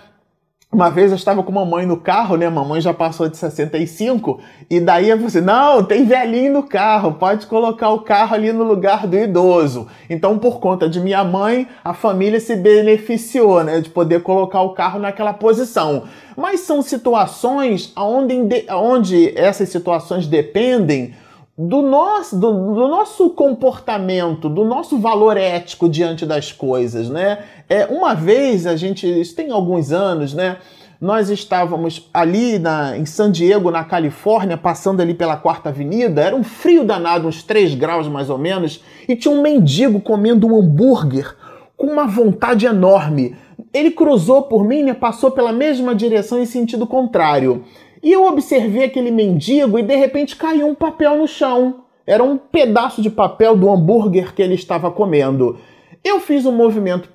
Uma 0.74 0.88
vez 0.88 1.10
eu 1.10 1.16
estava 1.16 1.42
com 1.42 1.52
mamãe 1.52 1.84
no 1.84 1.98
carro, 1.98 2.34
né? 2.34 2.48
Mamãe 2.48 2.80
já 2.80 2.94
passou 2.94 3.28
de 3.28 3.36
65, 3.36 4.40
e 4.70 4.80
daí 4.80 5.10
eu 5.10 5.16
falei 5.16 5.26
assim: 5.26 5.42
não, 5.42 5.84
tem 5.84 6.06
velhinho 6.06 6.50
no 6.50 6.62
carro, 6.62 7.12
pode 7.12 7.46
colocar 7.46 7.90
o 7.90 8.00
carro 8.00 8.34
ali 8.34 8.54
no 8.54 8.64
lugar 8.64 9.06
do 9.06 9.14
idoso. 9.14 9.86
Então, 10.08 10.38
por 10.38 10.60
conta 10.60 10.88
de 10.88 10.98
minha 10.98 11.22
mãe, 11.22 11.68
a 11.84 11.92
família 11.92 12.40
se 12.40 12.56
beneficiou, 12.56 13.62
né? 13.62 13.82
De 13.82 13.90
poder 13.90 14.22
colocar 14.22 14.62
o 14.62 14.70
carro 14.70 14.98
naquela 14.98 15.34
posição. 15.34 16.04
Mas 16.34 16.60
são 16.60 16.80
situações 16.80 17.92
onde, 17.94 18.64
onde 18.70 19.38
essas 19.38 19.68
situações 19.68 20.26
dependem 20.26 21.12
do 21.56 21.82
nosso, 21.82 22.38
do, 22.38 22.50
do, 22.50 22.88
nosso 22.88 23.30
comportamento, 23.30 24.48
do 24.48 24.64
nosso 24.64 24.98
valor 24.98 25.36
ético 25.36 25.88
diante 25.88 26.24
das 26.24 26.50
coisas, 26.50 27.10
né? 27.10 27.40
É, 27.68 27.86
uma 27.86 28.14
vez 28.14 28.66
a 28.66 28.74
gente, 28.74 29.06
isso 29.06 29.36
tem 29.36 29.50
alguns 29.50 29.92
anos, 29.92 30.32
né? 30.32 30.56
Nós 30.98 31.28
estávamos 31.28 32.08
ali 32.14 32.58
na, 32.58 32.96
em 32.96 33.04
San 33.04 33.30
Diego, 33.30 33.70
na 33.70 33.84
Califórnia, 33.84 34.56
passando 34.56 35.00
ali 35.02 35.12
pela 35.12 35.36
Quarta 35.36 35.68
Avenida, 35.68 36.22
era 36.22 36.34
um 36.34 36.44
frio 36.44 36.84
danado, 36.84 37.28
uns 37.28 37.42
3 37.42 37.74
graus 37.74 38.06
mais 38.08 38.30
ou 38.30 38.38
menos, 38.38 38.82
e 39.08 39.16
tinha 39.16 39.34
um 39.34 39.42
mendigo 39.42 40.00
comendo 40.00 40.46
um 40.46 40.58
hambúrguer 40.58 41.36
com 41.76 41.88
uma 41.88 42.06
vontade 42.06 42.64
enorme. 42.66 43.36
Ele 43.74 43.90
cruzou 43.90 44.42
por 44.42 44.64
mim, 44.64 44.84
né, 44.84 44.94
passou 44.94 45.32
pela 45.32 45.52
mesma 45.52 45.94
direção 45.94 46.40
em 46.40 46.46
sentido 46.46 46.86
contrário. 46.86 47.64
E 48.02 48.10
eu 48.10 48.26
observei 48.26 48.84
aquele 48.84 49.10
mendigo 49.10 49.78
e 49.78 49.82
de 49.82 49.94
repente 49.94 50.34
caiu 50.34 50.66
um 50.66 50.74
papel 50.74 51.16
no 51.16 51.28
chão. 51.28 51.82
Era 52.04 52.24
um 52.24 52.36
pedaço 52.36 53.00
de 53.00 53.08
papel 53.08 53.56
do 53.56 53.70
hambúrguer 53.70 54.34
que 54.34 54.42
ele 54.42 54.54
estava 54.54 54.90
comendo. 54.90 55.56
Eu 56.02 56.18
fiz 56.18 56.44
um 56.44 56.50
movimento, 56.50 57.08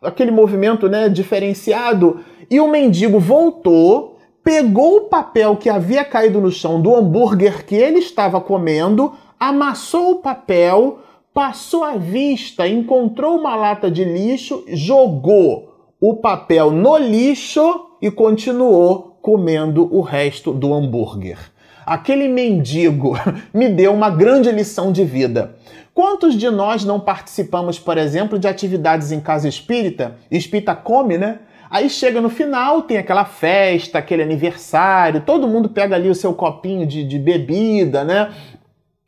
aquele 0.00 0.30
movimento 0.30 0.88
né, 0.88 1.10
diferenciado, 1.10 2.20
e 2.50 2.58
o 2.58 2.68
mendigo 2.68 3.18
voltou, 3.18 4.16
pegou 4.42 4.96
o 4.96 5.00
papel 5.02 5.54
que 5.56 5.68
havia 5.68 6.02
caído 6.02 6.40
no 6.40 6.50
chão 6.50 6.80
do 6.80 6.96
hambúrguer 6.96 7.66
que 7.66 7.74
ele 7.74 7.98
estava 7.98 8.40
comendo, 8.40 9.12
amassou 9.38 10.12
o 10.12 10.16
papel, 10.16 11.00
passou 11.34 11.84
a 11.84 11.96
vista, 11.96 12.66
encontrou 12.66 13.38
uma 13.38 13.54
lata 13.54 13.90
de 13.90 14.02
lixo, 14.02 14.64
jogou 14.68 15.92
o 16.00 16.16
papel 16.16 16.70
no 16.70 16.96
lixo 16.96 17.86
e 18.00 18.10
continuou 18.10 19.11
comendo 19.22 19.88
o 19.94 20.00
resto 20.00 20.52
do 20.52 20.74
hambúrguer. 20.74 21.38
Aquele 21.86 22.28
mendigo 22.28 23.14
me 23.54 23.68
deu 23.68 23.94
uma 23.94 24.10
grande 24.10 24.50
lição 24.50 24.92
de 24.92 25.04
vida. 25.04 25.54
Quantos 25.94 26.34
de 26.34 26.50
nós 26.50 26.84
não 26.84 26.98
participamos, 26.98 27.78
por 27.78 27.96
exemplo, 27.96 28.38
de 28.38 28.48
atividades 28.48 29.12
em 29.12 29.20
casa 29.20 29.48
espírita? 29.48 30.16
Espírita 30.30 30.74
come, 30.74 31.16
né? 31.16 31.38
Aí 31.70 31.88
chega 31.88 32.20
no 32.20 32.28
final, 32.28 32.82
tem 32.82 32.98
aquela 32.98 33.24
festa, 33.24 33.98
aquele 33.98 34.22
aniversário, 34.22 35.22
todo 35.22 35.48
mundo 35.48 35.70
pega 35.70 35.96
ali 35.96 36.10
o 36.10 36.14
seu 36.14 36.34
copinho 36.34 36.86
de, 36.86 37.02
de 37.02 37.18
bebida, 37.18 38.04
né? 38.04 38.30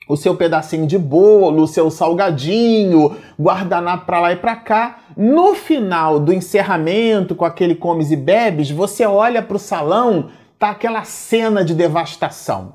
O 0.08 0.16
seu 0.16 0.36
pedacinho 0.36 0.86
de 0.86 0.98
bolo, 0.98 1.62
o 1.62 1.68
seu 1.68 1.90
salgadinho, 1.90 3.16
guardanapo 3.40 4.06
para 4.06 4.20
lá 4.20 4.32
e 4.32 4.36
para 4.36 4.56
cá. 4.56 4.98
No 5.16 5.54
final 5.54 6.20
do 6.20 6.32
encerramento, 6.32 7.34
com 7.34 7.44
aquele 7.44 7.74
comes 7.74 8.10
e 8.10 8.16
bebes, 8.16 8.70
você 8.70 9.06
olha 9.06 9.42
para 9.42 9.56
o 9.56 9.60
salão, 9.60 10.30
tá 10.58 10.70
aquela 10.70 11.04
cena 11.04 11.64
de 11.64 11.74
devastação. 11.74 12.74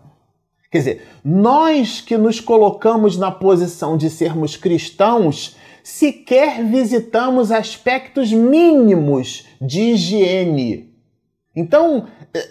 Quer 0.71 0.77
dizer, 0.79 1.07
nós 1.24 2.00
que 2.01 2.17
nos 2.17 2.39
colocamos 2.39 3.17
na 3.17 3.31
posição 3.31 3.98
de 3.98 4.09
sermos 4.09 4.55
cristãos, 4.55 5.55
sequer 5.83 6.63
visitamos 6.63 7.51
aspectos 7.51 8.31
mínimos 8.31 9.48
de 9.59 9.81
higiene. 9.93 10.89
Então, 11.55 12.05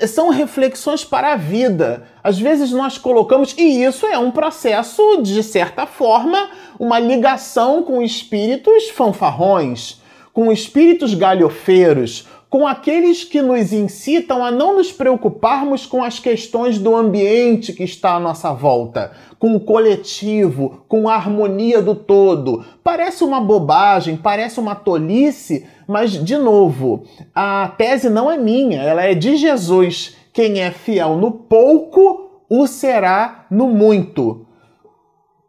são 0.07 0.31
reflexões 0.31 1.05
para 1.05 1.33
a 1.33 1.37
vida. 1.37 2.05
Às 2.23 2.39
vezes 2.39 2.73
nós 2.73 2.99
colocamos, 2.99 3.55
e 3.57 3.85
isso 3.85 4.07
é 4.07 4.19
um 4.19 4.31
processo, 4.31 5.23
de 5.23 5.43
certa 5.43 5.87
forma, 5.87 6.51
uma 6.79 6.99
ligação 6.99 7.83
com 7.83 8.03
espíritos 8.03 8.89
fanfarrões, 8.91 10.01
com 10.33 10.53
espíritos 10.53 11.15
galhofeiros, 11.15 12.27
com 12.51 12.67
aqueles 12.67 13.25
que 13.25 13.43
nos 13.43 13.73
incitam 13.73 14.43
a 14.43 14.51
não 14.51 14.77
nos 14.77 14.91
preocuparmos 14.91 15.85
com 15.85 16.03
as 16.03 16.19
questões 16.19 16.79
do 16.79 16.97
ambiente 16.97 17.73
que 17.73 17.85
está 17.85 18.15
à 18.15 18.21
nossa 18.21 18.53
volta, 18.53 19.13
com 19.39 19.55
o 19.55 19.61
coletivo, 19.61 20.85
com 20.89 21.09
a 21.09 21.15
harmonia 21.15 21.83
do 21.83 21.95
todo. 21.95 22.65
Parece 22.83 23.23
uma 23.23 23.41
bobagem, 23.41 24.17
parece 24.17 24.59
uma 24.59 24.75
tolice, 24.75 25.67
mas, 25.87 26.13
de 26.13 26.37
novo, 26.37 27.05
a 27.35 27.73
tese 27.77 28.09
não 28.09 28.31
é 28.31 28.39
minha, 28.39 28.83
ela 28.83 29.03
é 29.03 29.15
de 29.15 29.37
Jesus. 29.37 30.17
Quem 30.33 30.61
é 30.61 30.71
fiel 30.71 31.17
no 31.17 31.31
pouco, 31.31 32.31
o 32.49 32.67
será 32.67 33.47
no 33.51 33.69
muito. 33.69 34.47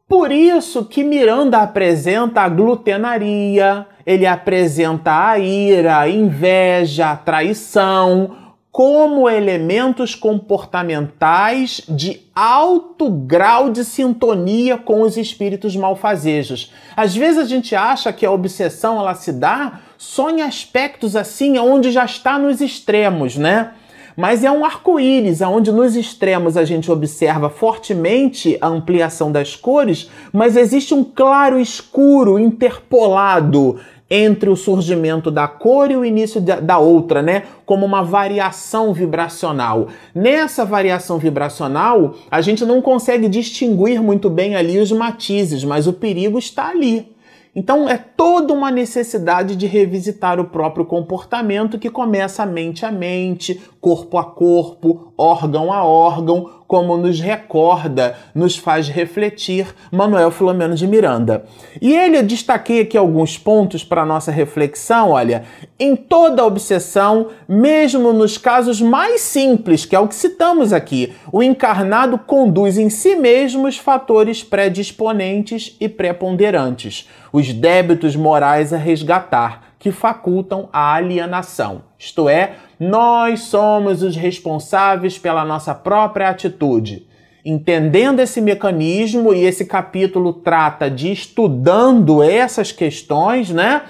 Por 0.07 0.31
isso 0.31 0.85
que 0.85 1.03
Miranda 1.03 1.59
apresenta 1.59 2.41
a 2.41 2.49
glutenaria, 2.49 3.85
ele 4.09 4.25
apresenta 4.25 5.29
a 5.29 5.37
ira, 5.37 5.99
a 5.99 6.09
inveja, 6.09 7.11
a 7.11 7.15
traição 7.15 8.55
como 8.71 9.29
elementos 9.29 10.15
comportamentais 10.15 11.83
de 11.87 12.21
alto 12.33 13.07
grau 13.07 13.69
de 13.69 13.85
sintonia 13.85 14.79
com 14.79 15.01
os 15.01 15.15
espíritos 15.15 15.75
malfazejos. 15.75 16.73
Às 16.97 17.15
vezes 17.15 17.37
a 17.37 17.45
gente 17.45 17.75
acha 17.75 18.11
que 18.11 18.25
a 18.25 18.31
obsessão 18.31 18.97
ela 18.97 19.13
se 19.13 19.31
dá 19.31 19.79
só 19.95 20.31
em 20.31 20.41
aspectos 20.41 21.15
assim 21.15 21.59
onde 21.59 21.91
já 21.91 22.03
está 22.03 22.39
nos 22.39 22.61
extremos, 22.61 23.37
né? 23.37 23.73
Mas 24.17 24.43
é 24.43 24.51
um 24.51 24.65
arco-íris, 24.65 25.39
onde 25.39 25.71
nos 25.71 25.95
extremos 25.95 26.57
a 26.57 26.65
gente 26.65 26.91
observa 26.91 27.49
fortemente 27.49 28.57
a 28.59 28.67
ampliação 28.67 29.31
das 29.31 29.55
cores, 29.55 30.09
mas 30.33 30.57
existe 30.57 30.95
um 30.95 31.05
claro 31.05 31.59
escuro 31.59 32.39
interpolado 32.39 33.79
entre 34.09 34.49
o 34.49 34.55
surgimento 34.55 35.29
da 35.29 35.47
cor 35.47 35.91
e 35.91 35.95
o 35.95 36.03
início 36.03 36.41
da 36.41 36.79
outra, 36.79 37.21
né? 37.21 37.43
Como 37.65 37.85
uma 37.85 38.03
variação 38.03 38.93
vibracional. 38.93 39.87
Nessa 40.15 40.65
variação 40.65 41.19
vibracional, 41.19 42.15
a 42.31 42.41
gente 42.41 42.65
não 42.65 42.81
consegue 42.81 43.29
distinguir 43.29 44.01
muito 44.01 44.29
bem 44.29 44.55
ali 44.55 44.79
os 44.79 44.91
matizes, 44.91 45.63
mas 45.63 45.85
o 45.85 45.93
perigo 45.93 46.39
está 46.39 46.69
ali. 46.69 47.19
Então 47.55 47.89
é 47.89 47.97
toda 47.97 48.53
uma 48.53 48.69
necessidade 48.69 49.55
de 49.55 49.65
revisitar 49.65 50.39
o 50.39 50.45
próprio 50.45 50.85
comportamento 50.85 51.79
que 51.79 51.89
começa 51.89 52.45
mente 52.45 52.85
a 52.85 52.91
mente, 52.91 53.59
corpo 53.81 54.17
a 54.17 54.23
corpo, 54.23 55.13
órgão 55.17 55.71
a 55.71 55.85
órgão, 55.85 56.49
como 56.67 56.97
nos 56.97 57.19
recorda, 57.19 58.15
nos 58.35 58.55
faz 58.55 58.87
refletir 58.87 59.73
Manuel 59.91 60.29
Filomeno 60.29 60.75
de 60.75 60.85
Miranda. 60.85 61.45
E 61.81 61.95
ele 61.95 62.21
destaquei 62.21 62.81
aqui 62.81 62.97
alguns 62.97 63.37
pontos 63.37 63.83
para 63.83 64.05
nossa 64.05 64.31
reflexão, 64.31 65.11
olha, 65.11 65.45
em 65.79 65.95
toda 65.95 66.45
obsessão, 66.45 67.29
mesmo 67.47 68.13
nos 68.13 68.37
casos 68.37 68.81
mais 68.81 69.21
simples, 69.21 69.85
que 69.85 69.95
é 69.95 69.99
o 69.99 70.07
que 70.07 70.13
citamos 70.13 70.71
aqui, 70.71 71.13
o 71.31 71.41
encarnado 71.41 72.19
conduz 72.19 72.77
em 72.77 72.89
si 72.89 73.15
mesmo 73.15 73.67
os 73.67 73.77
fatores 73.77 74.43
predisponentes 74.43 75.75
e 75.79 75.89
preponderantes, 75.89 77.09
os 77.33 77.51
débitos 77.51 78.15
morais 78.15 78.73
a 78.73 78.77
resgatar, 78.77 79.68
que 79.79 79.91
facultam 79.91 80.67
a 80.73 80.93
alienação, 80.93 81.83
isto 81.97 82.27
é, 82.27 82.55
nós 82.77 83.41
somos 83.41 84.03
os 84.03 84.15
responsáveis 84.15 85.17
pela 85.17 85.45
nossa 85.45 85.73
própria 85.73 86.29
atitude. 86.29 87.07
Entendendo 87.43 88.19
esse 88.19 88.41
mecanismo, 88.41 89.33
e 89.33 89.45
esse 89.45 89.65
capítulo 89.65 90.33
trata 90.33 90.89
de 90.89 91.11
estudando 91.11 92.21
essas 92.21 92.71
questões, 92.71 93.49
né? 93.49 93.83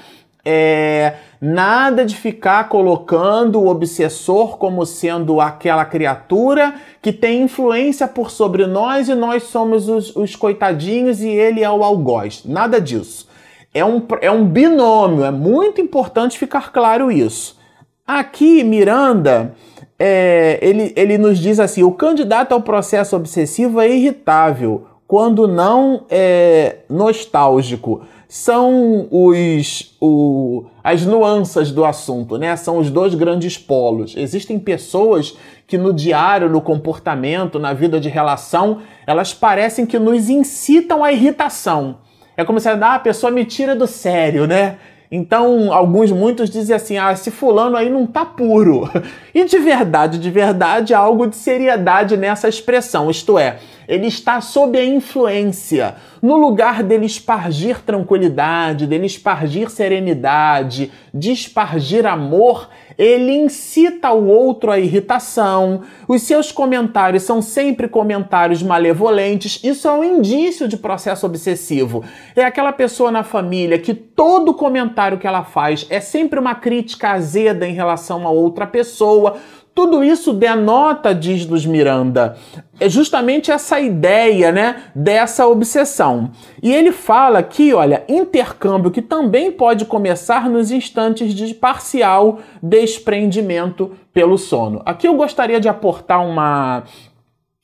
É, 0.46 1.16
nada 1.42 2.06
de 2.06 2.16
ficar 2.16 2.70
colocando 2.70 3.60
o 3.60 3.68
obsessor 3.68 4.58
como 4.58 4.86
sendo 4.86 5.42
aquela 5.42 5.84
criatura 5.84 6.76
que 7.02 7.12
tem 7.12 7.44
influência 7.44 8.08
por 8.08 8.32
sobre 8.32 8.66
nós 8.66 9.10
e 9.10 9.16
nós 9.16 9.44
somos 9.44 9.90
os, 9.90 10.16
os 10.16 10.36
coitadinhos 10.36 11.22
e 11.22 11.28
ele 11.28 11.64
é 11.64 11.70
o 11.70 11.84
algoz. 11.84 12.44
Nada 12.46 12.80
disso. 12.80 13.28
É 13.74 13.86
um, 13.86 14.02
é 14.22 14.32
um 14.32 14.46
binômio, 14.46 15.24
é 15.24 15.32
muito 15.32 15.80
importante 15.80 16.40
ficar 16.40 16.72
claro 16.72 17.12
isso. 17.12 17.58
Aqui, 18.06 18.64
Miranda, 18.64 19.54
é, 20.00 20.58
ele, 20.62 20.92
ele 20.96 21.18
nos 21.18 21.38
diz 21.38 21.60
assim: 21.60 21.84
o 21.84 21.92
candidato 21.92 22.54
ao 22.54 22.62
processo 22.62 23.16
obsessivo 23.16 23.80
é 23.80 23.88
irritável, 23.88 24.88
quando 25.08 25.48
não 25.48 26.06
é 26.10 26.78
nostálgico. 26.90 28.02
São 28.28 29.08
os, 29.10 29.96
o, 30.00 30.66
as 30.84 31.04
nuances 31.04 31.72
do 31.72 31.84
assunto, 31.84 32.38
né? 32.38 32.56
São 32.56 32.78
os 32.78 32.92
dois 32.92 33.16
grandes 33.16 33.58
polos. 33.58 34.16
Existem 34.16 34.60
pessoas 34.60 35.36
que 35.66 35.80
no 35.80 35.92
diário, 35.92 36.48
no 36.48 36.62
comportamento, 36.62 37.58
na 37.58 37.74
vida 37.74 38.00
de 38.00 38.08
relação, 38.08 38.82
elas 39.08 39.34
parecem 39.34 39.84
que 39.84 39.98
nos 39.98 40.30
incitam 40.30 41.04
à 41.04 41.12
irritação. 41.12 41.98
É 42.40 42.46
como 42.46 42.58
se 42.58 42.70
ah, 42.70 42.96
a 42.96 43.00
pessoa 43.00 43.30
me 43.30 43.44
tira 43.44 43.76
do 43.76 43.86
sério, 43.86 44.48
né? 44.48 44.78
Então, 45.12 45.74
alguns, 45.74 46.10
muitos 46.10 46.50
dizem 46.50 46.74
assim: 46.74 46.98
ah, 46.98 47.12
esse 47.12 47.30
fulano 47.30 47.76
aí 47.76 47.90
não 47.90 48.08
tá 48.08 48.24
puro. 48.24 48.90
E 49.36 49.44
de 49.44 49.60
verdade, 49.60 50.18
de 50.18 50.32
verdade, 50.32 50.94
há 50.94 51.00
algo 51.00 51.28
de 51.28 51.36
seriedade 51.36 52.16
nessa 52.16 52.48
expressão, 52.48 53.12
isto 53.12 53.38
é, 53.38 53.58
ele 53.90 54.06
está 54.06 54.40
sob 54.40 54.78
a 54.78 54.86
influência. 54.86 55.96
No 56.22 56.38
lugar 56.38 56.84
dele 56.84 57.08
espargir 57.08 57.82
tranquilidade, 57.82 58.86
dele 58.86 59.08
espargir 59.08 59.68
serenidade, 59.72 60.92
de 61.12 61.32
espargir 61.32 62.06
amor, 62.06 62.70
ele 63.00 63.32
incita 63.32 64.12
o 64.12 64.28
outro 64.28 64.70
à 64.70 64.78
irritação. 64.78 65.82
Os 66.08 66.22
seus 66.22 66.52
comentários 66.52 67.24
são 67.24 67.42
sempre 67.42 67.88
comentários 67.88 68.62
malevolentes. 68.62 69.60
Isso 69.64 69.88
é 69.88 69.92
um 69.92 70.04
indício 70.04 70.68
de 70.68 70.78
processo 70.78 71.26
obsessivo. 71.26 72.04
É 72.36 72.44
aquela 72.44 72.74
pessoa 72.74 73.10
na 73.10 73.24
família 73.24 73.80
que 73.80 73.94
todo 73.94 74.54
comentário 74.54 75.18
que 75.18 75.26
ela 75.26 75.44
faz 75.44 75.88
é 75.90 76.00
sempre 76.00 76.40
uma 76.40 76.54
crítica 76.54 77.12
azeda 77.12 77.66
em 77.66 77.74
relação 77.74 78.28
a 78.28 78.30
outra 78.30 78.68
pessoa 78.68 79.38
tudo 79.74 80.04
isso 80.04 80.34
denota, 80.34 81.16
diz 81.16 81.46
Luz 81.46 81.66
Miranda, 81.66 82.36
é 82.80 82.90
justamente 82.90 83.52
essa 83.52 83.80
ideia, 83.80 84.52
né, 84.52 84.84
dessa 84.94 85.48
obsessão. 85.48 86.32
E 86.62 86.74
ele 86.74 86.92
fala 86.92 87.40
aqui, 87.40 87.74
olha, 87.74 88.04
intercâmbio 88.08 88.92
que 88.92 89.02
também 89.02 89.52
pode 89.52 89.86
começar 89.86 90.50
nos 90.50 90.72
instantes 90.72 91.34
de 91.34 91.54
parcial 91.54 92.40
desprendimento 92.62 93.92
pelo 94.14 94.38
sono. 94.38 94.82
Aqui 94.86 95.08
eu 95.08 95.16
gostaria 95.16 95.60
de 95.60 95.70
aportar 95.70 96.26
uma 96.26 96.84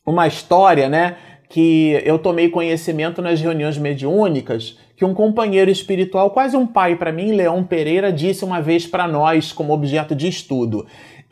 uma 0.06 0.28
história, 0.28 0.88
né, 0.88 1.16
que 1.50 2.00
eu 2.06 2.20
tomei 2.20 2.50
conhecimento 2.50 3.24
nas 3.24 3.42
reuniões 3.42 3.78
mediúnicas 3.78 4.78
que 4.96 5.04
um 5.04 5.14
companheiro 5.14 5.70
espiritual, 5.70 6.32
quase 6.32 6.56
um 6.56 6.66
pai 6.66 6.96
para 6.96 7.12
mim, 7.12 7.34
Leão 7.34 7.64
Pereira, 7.64 8.14
disse 8.14 8.46
uma 8.46 8.62
vez 8.62 8.88
para 8.88 9.08
nós 9.08 9.52
como 9.52 9.74
objeto 9.74 10.16
de 10.16 10.28
estudo. 10.28 10.86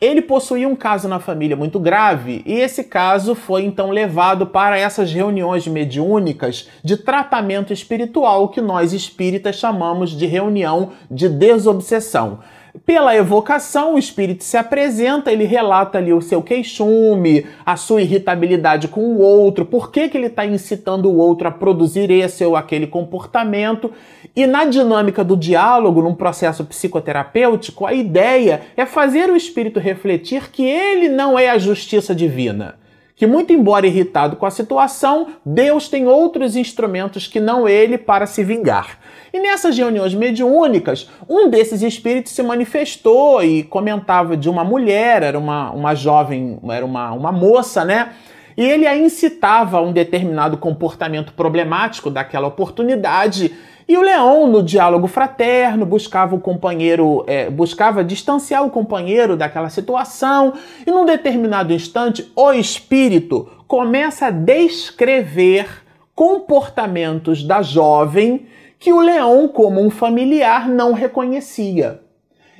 Ele 0.04 0.20
possuía 0.20 0.68
um 0.68 0.76
caso 0.76 1.08
na 1.08 1.18
família 1.18 1.56
muito 1.56 1.80
grave 1.80 2.42
e 2.44 2.52
esse 2.60 2.84
caso 2.84 3.34
foi 3.34 3.64
então 3.64 3.88
levado 3.88 4.46
para 4.46 4.78
essas 4.78 5.10
reuniões 5.10 5.66
mediúnicas 5.66 6.68
de 6.84 6.98
tratamento 6.98 7.72
espiritual 7.72 8.50
que 8.50 8.60
nós 8.60 8.92
espíritas 8.92 9.56
chamamos 9.56 10.10
de 10.10 10.26
reunião 10.26 10.92
de 11.10 11.26
desobsessão. 11.26 12.40
Pela 12.84 13.14
evocação, 13.14 13.94
o 13.94 13.98
espírito 13.98 14.42
se 14.42 14.56
apresenta, 14.56 15.30
ele 15.30 15.44
relata 15.44 15.96
ali 15.96 16.12
o 16.12 16.20
seu 16.20 16.42
queixume, 16.42 17.46
a 17.64 17.76
sua 17.76 18.02
irritabilidade 18.02 18.88
com 18.88 19.00
o 19.00 19.20
outro, 19.20 19.64
por 19.64 19.92
que, 19.92 20.08
que 20.08 20.18
ele 20.18 20.26
está 20.26 20.44
incitando 20.44 21.08
o 21.08 21.16
outro 21.16 21.46
a 21.46 21.52
produzir 21.52 22.10
esse 22.10 22.44
ou 22.44 22.56
aquele 22.56 22.88
comportamento. 22.88 23.92
E 24.34 24.44
na 24.44 24.64
dinâmica 24.64 25.22
do 25.22 25.36
diálogo, 25.36 26.02
num 26.02 26.16
processo 26.16 26.64
psicoterapêutico, 26.64 27.86
a 27.86 27.94
ideia 27.94 28.62
é 28.76 28.84
fazer 28.84 29.30
o 29.30 29.36
espírito 29.36 29.78
refletir 29.78 30.50
que 30.50 30.64
ele 30.64 31.08
não 31.08 31.38
é 31.38 31.50
a 31.50 31.58
justiça 31.58 32.12
divina 32.12 32.74
que, 33.16 33.26
muito 33.26 33.52
embora 33.52 33.86
irritado 33.86 34.36
com 34.36 34.44
a 34.44 34.50
situação, 34.50 35.28
Deus 35.44 35.88
tem 35.88 36.06
outros 36.06 36.56
instrumentos 36.56 37.26
que 37.26 37.38
não 37.38 37.68
ele 37.68 37.96
para 37.96 38.26
se 38.26 38.42
vingar. 38.42 38.98
E 39.32 39.38
nessas 39.40 39.76
reuniões 39.76 40.14
mediúnicas, 40.14 41.08
um 41.28 41.48
desses 41.48 41.82
espíritos 41.82 42.32
se 42.32 42.42
manifestou 42.42 43.42
e 43.42 43.62
comentava 43.62 44.36
de 44.36 44.48
uma 44.48 44.64
mulher, 44.64 45.22
era 45.22 45.38
uma, 45.38 45.70
uma 45.70 45.94
jovem, 45.94 46.58
era 46.70 46.84
uma, 46.84 47.12
uma 47.12 47.32
moça, 47.32 47.84
né? 47.84 48.12
E 48.56 48.64
ele 48.64 48.86
a 48.86 48.96
incitava 48.96 49.78
a 49.78 49.82
um 49.82 49.92
determinado 49.92 50.56
comportamento 50.56 51.32
problemático 51.32 52.10
daquela 52.10 52.46
oportunidade 52.46 53.52
e 53.86 53.96
o 53.96 54.02
Leão, 54.02 54.46
no 54.46 54.62
diálogo 54.62 55.06
fraterno, 55.06 55.84
buscava 55.84 56.34
o 56.34 56.40
companheiro, 56.40 57.22
é, 57.26 57.50
buscava 57.50 58.02
distanciar 58.02 58.64
o 58.64 58.70
companheiro 58.70 59.36
daquela 59.36 59.68
situação, 59.68 60.54
e 60.86 60.90
num 60.90 61.04
determinado 61.04 61.72
instante, 61.72 62.30
o 62.34 62.52
espírito 62.52 63.48
começa 63.66 64.26
a 64.26 64.30
descrever 64.30 65.84
comportamentos 66.14 67.42
da 67.42 67.60
jovem 67.60 68.46
que 68.78 68.92
o 68.92 69.00
Leão, 69.00 69.48
como 69.48 69.80
um 69.80 69.90
familiar, 69.90 70.68
não 70.68 70.92
reconhecia. 70.92 72.00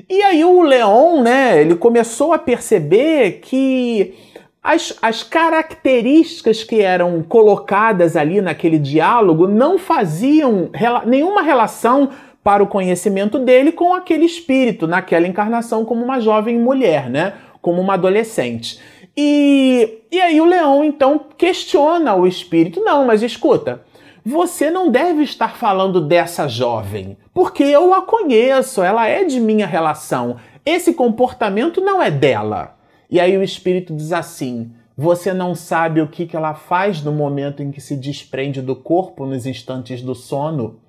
E 0.09 0.23
aí 0.23 0.45
o 0.45 0.63
Leão, 0.63 1.23
né, 1.23 1.61
ele 1.61 1.77
começou 1.77 2.33
a 2.33 2.39
perceber 2.39 3.41
que 3.43 4.15
as, 4.65 4.97
as 5.03 5.23
características 5.23 6.65
que 6.65 6.81
eram 6.81 7.23
colocadas 7.23 8.17
ali 8.17 8.41
naquele 8.41 8.79
diálogo 8.79 9.47
não 9.47 9.79
faziam 9.79 10.71
rela 10.73 11.03
nenhuma 11.05 11.43
relação 11.43 12.09
para 12.43 12.63
o 12.63 12.67
conhecimento 12.67 13.39
dele 13.39 13.73
com 13.73 13.93
aquele 13.93 14.25
espírito, 14.25 14.87
naquela 14.87 15.29
encarnação, 15.29 15.85
como 15.85 16.03
uma 16.03 16.19
jovem 16.19 16.59
mulher, 16.59 17.11
né? 17.11 17.35
Como 17.61 17.79
uma 17.79 17.95
adolescente. 17.95 18.81
E, 19.15 19.99
e 20.11 20.21
aí 20.21 20.41
o 20.41 20.47
leão 20.47 20.83
então 20.83 21.21
questiona 21.37 22.15
o 22.15 22.27
espírito: 22.27 22.81
não, 22.81 23.07
mas 23.07 23.23
escuta, 23.23 23.83
você 24.25 24.71
não 24.71 24.91
deve 24.91 25.23
estar 25.23 25.57
falando 25.57 26.01
dessa 26.01 26.49
jovem, 26.49 27.19
porque 27.35 27.63
eu 27.63 27.93
a 27.93 28.01
conheço, 28.01 28.83
ela 28.83 29.07
é 29.07 29.25
de 29.25 29.39
minha 29.41 29.67
relação. 29.67 30.37
Esse 30.65 30.95
comportamento 30.95 31.83
não 31.83 32.03
é 32.03 32.11
dela. 32.11 32.75
E 33.15 33.21
aí 33.21 33.39
o 33.39 33.45
espírito 33.45 33.95
diz 33.95 34.13
assim: 34.13 34.73
você 34.97 35.33
não 35.33 35.55
sabe 35.55 36.01
o 36.01 36.09
que, 36.09 36.27
que 36.27 36.35
ela 36.35 36.53
faz 36.53 37.01
no 37.01 37.13
momento 37.13 37.63
em 37.63 37.71
que 37.71 37.81
se 37.81 37.95
desprende 37.95 38.61
do 38.61 38.75
corpo 38.75 39.25
nos 39.25 39.47
instantes 39.47 40.03
do 40.03 40.17
sono. 40.17 40.81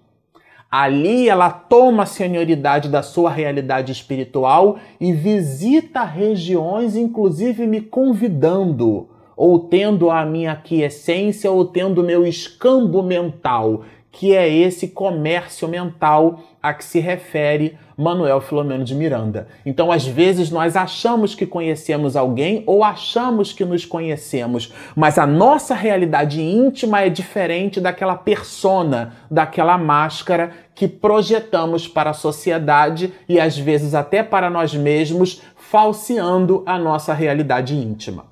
Ali 0.71 1.29
ela 1.29 1.51
toma 1.51 2.01
a 2.01 2.07
senioridade 2.07 2.89
da 2.89 3.03
sua 3.03 3.29
realidade 3.29 3.91
espiritual 3.91 4.79
e 4.99 5.13
visita 5.13 6.03
regiões, 6.03 6.95
inclusive 6.95 7.67
me 7.67 7.79
convidando, 7.79 9.07
ou 9.38 9.59
tendo 9.59 10.09
a 10.09 10.25
minha 10.25 10.53
aquiescência, 10.53 11.51
ou 11.51 11.63
tendo 11.63 12.03
meu 12.03 12.25
escambo 12.25 13.03
mental, 13.03 13.83
que 14.17 14.34
é 14.34 14.49
esse 14.49 14.88
comércio 14.88 15.67
mental 15.67 16.39
a 16.63 16.73
que 16.73 16.86
se 16.86 17.01
refere 17.01 17.78
Manuel 17.97 18.39
Filomeno 18.39 18.84
de 18.84 18.95
Miranda. 18.95 19.49
Então, 19.65 19.91
às 19.91 20.08
vezes, 20.08 20.49
nós 20.49 20.78
achamos 20.78 21.36
que 21.36 21.45
conhecemos 21.45 22.15
alguém 22.15 22.63
ou 22.65 22.82
achamos 22.82 23.51
que 23.51 23.65
nos 23.65 23.86
conhecemos, 23.86 24.73
mas 24.95 25.17
a 25.17 25.28
nossa 25.28 25.75
realidade 25.75 26.41
íntima 26.41 27.01
é 27.01 27.10
diferente 27.10 27.82
daquela 27.82 28.15
persona, 28.15 29.13
daquela 29.30 29.78
máscara 29.78 30.51
que 30.73 30.88
projetamos 30.88 31.86
para 31.86 32.12
a 32.12 32.13
sociedade 32.13 33.13
e 33.28 33.38
às 33.38 33.58
vezes 33.58 33.93
até 33.93 34.23
para 34.23 34.49
nós 34.49 34.73
mesmos, 34.73 35.41
falseando 35.58 36.63
a 36.65 36.80
nossa 36.80 37.13
realidade 37.13 37.75
íntima. 37.75 38.28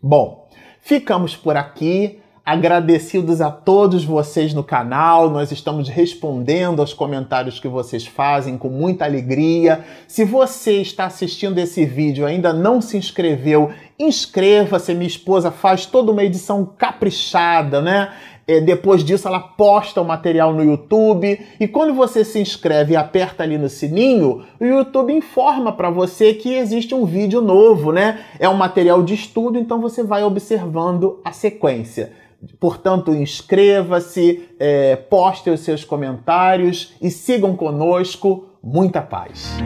Bom, 0.00 0.48
ficamos 0.80 1.34
por 1.34 1.56
aqui. 1.56 2.21
Agradecidos 2.44 3.40
a 3.40 3.52
todos 3.52 4.04
vocês 4.04 4.52
no 4.52 4.64
canal, 4.64 5.30
nós 5.30 5.52
estamos 5.52 5.88
respondendo 5.88 6.80
aos 6.80 6.92
comentários 6.92 7.60
que 7.60 7.68
vocês 7.68 8.04
fazem 8.04 8.58
com 8.58 8.68
muita 8.68 9.04
alegria. 9.04 9.84
Se 10.08 10.24
você 10.24 10.82
está 10.82 11.04
assistindo 11.04 11.56
esse 11.58 11.84
vídeo 11.84 12.24
e 12.24 12.32
ainda 12.32 12.52
não 12.52 12.80
se 12.80 12.96
inscreveu, 12.96 13.70
inscreva-se. 14.06 14.94
Minha 14.94 15.06
esposa 15.06 15.50
faz 15.50 15.86
toda 15.86 16.10
uma 16.10 16.24
edição 16.24 16.64
caprichada, 16.64 17.80
né? 17.80 18.12
É, 18.46 18.60
depois 18.60 19.04
disso, 19.04 19.28
ela 19.28 19.38
posta 19.38 20.00
o 20.00 20.04
material 20.04 20.52
no 20.52 20.64
YouTube. 20.64 21.40
E 21.60 21.68
quando 21.68 21.94
você 21.94 22.24
se 22.24 22.40
inscreve 22.40 22.94
e 22.94 22.96
aperta 22.96 23.42
ali 23.42 23.56
no 23.56 23.68
sininho, 23.68 24.44
o 24.60 24.64
YouTube 24.64 25.12
informa 25.12 25.72
para 25.72 25.90
você 25.90 26.34
que 26.34 26.54
existe 26.54 26.94
um 26.94 27.04
vídeo 27.04 27.40
novo, 27.40 27.92
né? 27.92 28.20
É 28.38 28.48
um 28.48 28.54
material 28.54 29.02
de 29.02 29.14
estudo, 29.14 29.58
então 29.58 29.80
você 29.80 30.02
vai 30.02 30.24
observando 30.24 31.20
a 31.24 31.32
sequência. 31.32 32.12
Portanto, 32.58 33.14
inscreva-se, 33.14 34.48
é, 34.58 34.96
poste 34.96 35.48
os 35.48 35.60
seus 35.60 35.84
comentários 35.84 36.94
e 37.00 37.10
sigam 37.10 37.54
conosco. 37.56 38.48
Muita 38.62 39.00
paz. 39.00 39.56